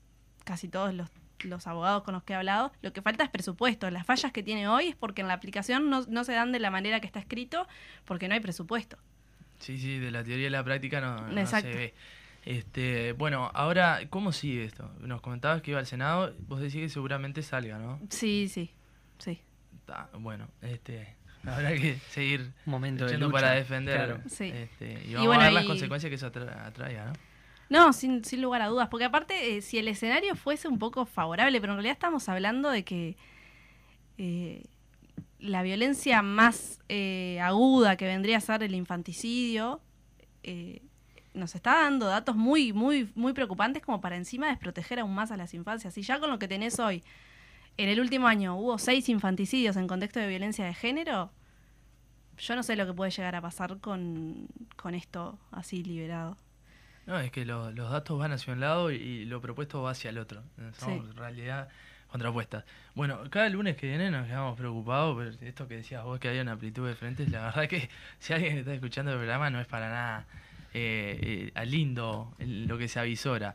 casi 0.44 0.68
todos 0.68 0.94
los, 0.94 1.10
los 1.40 1.66
abogados 1.66 2.02
con 2.02 2.14
los 2.14 2.22
que 2.22 2.32
he 2.32 2.36
hablado. 2.36 2.72
Lo 2.82 2.92
que 2.92 3.02
falta 3.02 3.24
es 3.24 3.30
presupuesto. 3.30 3.90
Las 3.90 4.06
fallas 4.06 4.32
que 4.32 4.42
tiene 4.42 4.68
hoy 4.68 4.88
es 4.88 4.96
porque 4.96 5.22
en 5.22 5.28
la 5.28 5.34
aplicación 5.34 5.90
no, 5.90 6.02
no 6.06 6.24
se 6.24 6.32
dan 6.32 6.52
de 6.52 6.60
la 6.60 6.70
manera 6.70 7.00
que 7.00 7.06
está 7.06 7.18
escrito, 7.18 7.66
porque 8.04 8.28
no 8.28 8.34
hay 8.34 8.40
presupuesto. 8.40 8.98
Sí, 9.58 9.78
sí, 9.78 9.98
de 9.98 10.10
la 10.10 10.22
teoría 10.22 10.48
a 10.48 10.50
la 10.50 10.64
práctica 10.64 11.00
no, 11.00 11.28
no 11.28 11.46
se 11.46 11.62
ve. 11.62 11.94
Este, 12.44 13.12
bueno, 13.12 13.50
ahora, 13.54 14.00
¿cómo 14.08 14.30
sigue 14.30 14.64
esto? 14.64 14.88
Nos 15.00 15.20
comentabas 15.20 15.62
que 15.62 15.72
iba 15.72 15.80
al 15.80 15.86
Senado, 15.86 16.32
vos 16.46 16.60
decís 16.60 16.76
que 16.76 16.88
seguramente 16.88 17.42
salga, 17.42 17.78
¿no? 17.78 17.98
Sí, 18.08 18.48
sí, 18.48 18.70
sí. 19.18 19.40
Ta, 19.84 20.10
bueno, 20.20 20.46
este, 20.62 21.16
habrá 21.54 21.74
que 21.74 21.96
seguir 22.10 22.52
Un 22.66 22.70
momento 22.72 23.04
de 23.04 23.12
luchando 23.12 23.26
lucha, 23.28 23.40
para 23.40 23.54
defender. 23.54 23.96
claro. 23.96 24.20
Sí. 24.28 24.44
Este, 24.54 25.02
y 25.06 25.10
Y 25.10 25.14
vamos 25.14 25.26
bueno, 25.28 25.42
a 25.42 25.44
ver 25.46 25.52
las 25.54 25.64
y- 25.64 25.68
consecuencias 25.68 26.08
que 26.10 26.14
eso 26.16 26.30
atra- 26.32 26.66
atraiga, 26.66 27.06
¿no? 27.06 27.12
No, 27.68 27.92
sin, 27.92 28.24
sin 28.24 28.42
lugar 28.42 28.62
a 28.62 28.66
dudas, 28.68 28.88
porque 28.88 29.04
aparte, 29.06 29.56
eh, 29.56 29.60
si 29.62 29.78
el 29.78 29.88
escenario 29.88 30.36
fuese 30.36 30.68
un 30.68 30.78
poco 30.78 31.04
favorable, 31.04 31.60
pero 31.60 31.72
en 31.72 31.78
realidad 31.78 31.94
estamos 31.94 32.28
hablando 32.28 32.70
de 32.70 32.84
que 32.84 33.16
eh, 34.18 34.62
la 35.40 35.62
violencia 35.62 36.22
más 36.22 36.78
eh, 36.88 37.38
aguda 37.42 37.96
que 37.96 38.06
vendría 38.06 38.38
a 38.38 38.40
ser 38.40 38.62
el 38.62 38.74
infanticidio 38.74 39.80
eh, 40.42 40.80
nos 41.34 41.54
está 41.54 41.82
dando 41.82 42.06
datos 42.06 42.34
muy, 42.36 42.72
muy, 42.72 43.10
muy 43.14 43.32
preocupantes 43.34 43.82
como 43.82 44.00
para 44.00 44.16
encima 44.16 44.46
desproteger 44.48 45.00
aún 45.00 45.14
más 45.14 45.30
a 45.32 45.36
las 45.36 45.52
infancias. 45.52 45.98
Y 45.98 46.02
ya 46.02 46.18
con 46.18 46.30
lo 46.30 46.38
que 46.38 46.48
tenés 46.48 46.78
hoy, 46.78 47.02
en 47.78 47.88
el 47.88 48.00
último 48.00 48.26
año 48.26 48.56
hubo 48.56 48.78
seis 48.78 49.08
infanticidios 49.08 49.76
en 49.76 49.86
contexto 49.86 50.20
de 50.20 50.28
violencia 50.28 50.64
de 50.64 50.74
género, 50.74 51.30
yo 52.38 52.54
no 52.56 52.62
sé 52.62 52.76
lo 52.76 52.86
que 52.86 52.92
puede 52.92 53.10
llegar 53.10 53.34
a 53.34 53.40
pasar 53.40 53.78
con, 53.78 54.46
con 54.76 54.94
esto 54.94 55.38
así 55.52 55.82
liberado. 55.82 56.36
No, 57.06 57.18
es 57.18 57.30
que 57.30 57.44
lo- 57.44 57.70
los 57.70 57.90
datos 57.90 58.18
van 58.18 58.32
hacia 58.32 58.52
un 58.52 58.60
lado 58.60 58.90
y, 58.90 58.96
y 58.96 59.24
lo 59.26 59.40
propuesto 59.40 59.80
va 59.82 59.92
hacia 59.92 60.10
el 60.10 60.18
otro. 60.18 60.42
Son 60.78 61.02
Sí. 61.06 61.12
realidad 61.16 61.68
contrapuestas. 62.08 62.64
Bueno, 62.94 63.18
cada 63.30 63.48
lunes 63.48 63.76
que 63.76 63.86
viene 63.88 64.10
nos 64.10 64.26
quedamos 64.26 64.56
preocupados, 64.56 65.16
pero 65.16 65.48
esto 65.48 65.68
que 65.68 65.76
decías 65.76 66.02
vos 66.04 66.18
que 66.18 66.28
hay 66.28 66.38
una 66.40 66.52
amplitud 66.52 66.86
de 66.86 66.94
frentes, 66.94 67.30
la 67.30 67.42
verdad 67.46 67.68
que 67.68 67.88
si 68.18 68.32
alguien 68.32 68.58
está 68.58 68.74
escuchando 68.74 69.12
el 69.12 69.18
programa 69.18 69.50
no 69.50 69.60
es 69.60 69.66
para 69.66 69.88
nada 69.88 70.26
eh, 70.74 71.52
eh, 71.54 71.66
lindo 71.66 72.34
lo 72.38 72.76
que 72.76 72.88
se 72.88 72.98
avisora. 73.00 73.54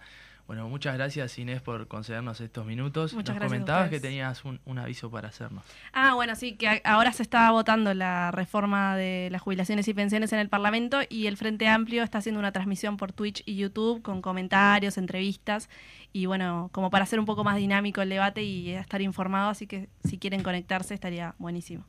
Bueno, 0.51 0.67
muchas 0.67 0.95
gracias 0.95 1.39
Inés 1.39 1.61
por 1.61 1.87
concedernos 1.87 2.41
estos 2.41 2.65
minutos. 2.65 3.13
Muchas 3.13 3.35
nos 3.35 3.39
gracias 3.39 3.59
comentabas 3.61 3.89
que 3.89 4.01
tenías 4.01 4.43
un, 4.43 4.59
un 4.65 4.79
aviso 4.79 5.09
para 5.09 5.29
hacernos. 5.29 5.63
Ah, 5.93 6.13
bueno, 6.13 6.35
sí, 6.35 6.57
que 6.57 6.81
ahora 6.83 7.13
se 7.13 7.23
está 7.23 7.49
votando 7.51 7.93
la 7.93 8.31
reforma 8.31 8.97
de 8.97 9.29
las 9.31 9.41
jubilaciones 9.41 9.87
y 9.87 9.93
pensiones 9.93 10.33
en 10.33 10.39
el 10.39 10.49
Parlamento 10.49 10.99
y 11.07 11.27
el 11.27 11.37
Frente 11.37 11.69
Amplio 11.69 12.03
está 12.03 12.17
haciendo 12.17 12.37
una 12.37 12.51
transmisión 12.51 12.97
por 12.97 13.13
Twitch 13.13 13.43
y 13.45 13.55
YouTube 13.55 14.01
con 14.01 14.21
comentarios, 14.21 14.97
entrevistas 14.97 15.69
y 16.11 16.25
bueno, 16.25 16.69
como 16.73 16.89
para 16.89 17.05
hacer 17.05 17.17
un 17.17 17.25
poco 17.25 17.45
más 17.45 17.55
dinámico 17.55 18.01
el 18.01 18.09
debate 18.09 18.43
y 18.43 18.71
estar 18.71 19.01
informado, 19.01 19.51
así 19.51 19.67
que 19.67 19.87
si 20.03 20.17
quieren 20.17 20.43
conectarse 20.43 20.93
estaría 20.93 21.33
buenísimo. 21.39 21.85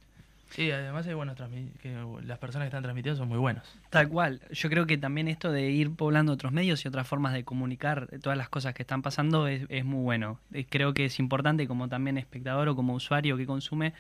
Sí, 0.55 0.71
además 0.71 1.07
hay 1.07 1.15
buenos 1.15 1.37
que 1.81 1.97
las 2.25 2.38
personas 2.38 2.67
que 2.67 2.69
están 2.69 2.83
transmitiendo 2.83 3.19
son 3.19 3.29
muy 3.29 3.38
buenos. 3.38 3.65
Tal 3.91 4.09
cual. 4.09 4.41
Yo 4.51 4.69
creo 4.69 4.87
que 4.87 4.99
también 4.99 5.29
esto 5.29 5.51
de 5.51 5.71
ir 5.71 5.95
poblando 5.95 6.33
otros 6.33 6.53
medios 6.53 6.85
y 6.85 6.88
otras 6.88 7.09
formas 7.09 7.33
de 7.33 7.45
comunicar 7.45 8.09
todas 8.21 8.37
las 8.37 8.51
cosas 8.51 8.75
que 8.75 8.83
están 8.83 9.01
pasando 9.01 9.47
es, 9.49 9.65
es 9.71 9.85
muy 9.85 10.03
bueno. 10.03 10.38
Creo 10.69 10.93
que 10.93 11.07
es 11.07 11.19
importante 11.19 11.67
como 11.67 11.88
también 11.88 12.19
espectador 12.19 12.69
o 12.69 12.77
como 12.77 12.95
usuario 12.95 13.37
que 13.38 13.47
consume 13.47 13.95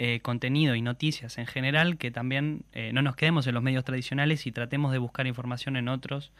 eh, 0.00 0.20
contenido 0.20 0.76
y 0.76 0.82
noticias 0.82 1.38
en 1.38 1.46
general, 1.46 1.98
que 1.98 2.12
también 2.12 2.62
eh, 2.72 2.92
no 2.92 3.02
nos 3.02 3.16
quedemos 3.16 3.48
en 3.48 3.54
los 3.54 3.64
medios 3.64 3.82
tradicionales 3.82 4.46
y 4.46 4.52
tratemos 4.52 4.92
de 4.92 4.98
buscar 4.98 5.26
información 5.26 5.76
en 5.76 5.88
otros 5.88 6.30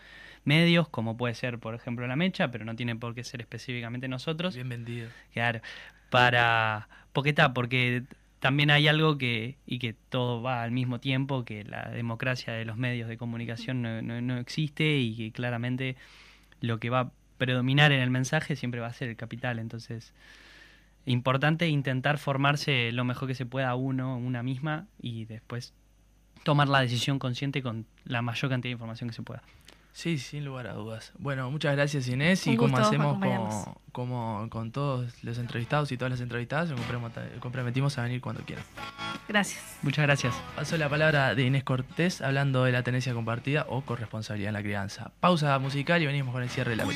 medios, 0.44 0.88
como 0.88 1.16
puede 1.16 1.34
ser, 1.34 1.58
por 1.58 1.74
ejemplo, 1.74 2.06
La 2.06 2.14
Mecha, 2.14 2.52
pero 2.52 2.64
no 2.64 2.76
tiene 2.76 2.94
por 2.94 3.16
qué 3.16 3.24
ser 3.24 3.40
específicamente 3.40 4.06
nosotros. 4.06 4.54
Bien 4.54 4.68
vendido. 4.68 5.08
Claro, 5.32 5.60
para... 6.08 6.88
Porque 7.12 7.30
está, 7.30 7.52
porque 7.52 8.04
también 8.40 8.70
hay 8.70 8.86
algo 8.88 9.18
que, 9.18 9.56
y 9.66 9.78
que 9.78 9.94
todo 9.94 10.42
va 10.42 10.62
al 10.62 10.70
mismo 10.70 11.00
tiempo, 11.00 11.44
que 11.44 11.64
la 11.64 11.88
democracia 11.90 12.52
de 12.52 12.64
los 12.64 12.76
medios 12.76 13.08
de 13.08 13.16
comunicación 13.16 13.82
no, 13.82 14.00
no- 14.02 14.20
no 14.20 14.38
existe 14.38 14.98
y 14.98 15.16
que 15.16 15.32
claramente 15.32 15.96
lo 16.60 16.78
que 16.78 16.90
va 16.90 17.00
a 17.00 17.10
predominar 17.38 17.92
en 17.92 18.00
el 18.00 18.10
mensaje 18.10 18.56
siempre 18.56 18.80
va 18.80 18.88
a 18.88 18.92
ser 18.92 19.08
el 19.08 19.16
capital. 19.16 19.58
Entonces, 19.58 20.12
importante 21.06 21.68
intentar 21.68 22.18
formarse 22.18 22.92
lo 22.92 23.04
mejor 23.04 23.28
que 23.28 23.34
se 23.34 23.46
pueda 23.46 23.74
uno, 23.74 24.16
una 24.18 24.42
misma, 24.42 24.86
y 25.00 25.24
después 25.24 25.72
tomar 26.44 26.68
la 26.68 26.80
decisión 26.80 27.18
consciente 27.18 27.62
con 27.62 27.86
la 28.04 28.22
mayor 28.22 28.50
cantidad 28.50 28.70
de 28.70 28.74
información 28.74 29.08
que 29.10 29.14
se 29.16 29.22
pueda. 29.22 29.42
Sí, 29.92 30.18
sin 30.18 30.44
lugar 30.44 30.68
a 30.68 30.74
dudas. 30.74 31.12
Bueno, 31.18 31.50
muchas 31.50 31.74
gracias 31.74 32.06
Inés 32.08 32.46
y 32.46 32.56
como 32.56 32.76
hacemos 32.76 33.18
con, 33.18 33.74
como 33.90 34.48
con 34.48 34.70
todos 34.70 35.12
los 35.24 35.38
entrevistados 35.38 35.90
y 35.90 35.96
todas 35.96 36.12
las 36.12 36.20
entrevistadas, 36.20 36.70
nos 36.70 36.80
comprometimos 37.40 37.98
a 37.98 38.02
venir 38.02 38.20
cuando 38.20 38.42
quieran. 38.42 38.64
Gracias. 39.26 39.78
Muchas 39.82 40.04
gracias. 40.04 40.34
Paso 40.56 40.76
la 40.76 40.88
palabra 40.88 41.34
de 41.34 41.42
Inés 41.42 41.64
Cortés 41.64 42.22
hablando 42.22 42.64
de 42.64 42.72
la 42.72 42.82
tenencia 42.82 43.12
compartida 43.12 43.66
o 43.68 43.82
corresponsabilidad 43.82 44.50
en 44.50 44.54
la 44.54 44.62
crianza. 44.62 45.10
Pausa 45.20 45.58
musical 45.58 46.02
y 46.02 46.06
venimos 46.06 46.32
con 46.32 46.42
el 46.42 46.48
cierre 46.48 46.70
de 46.70 46.76
la 46.76 46.82
amor. 46.84 46.94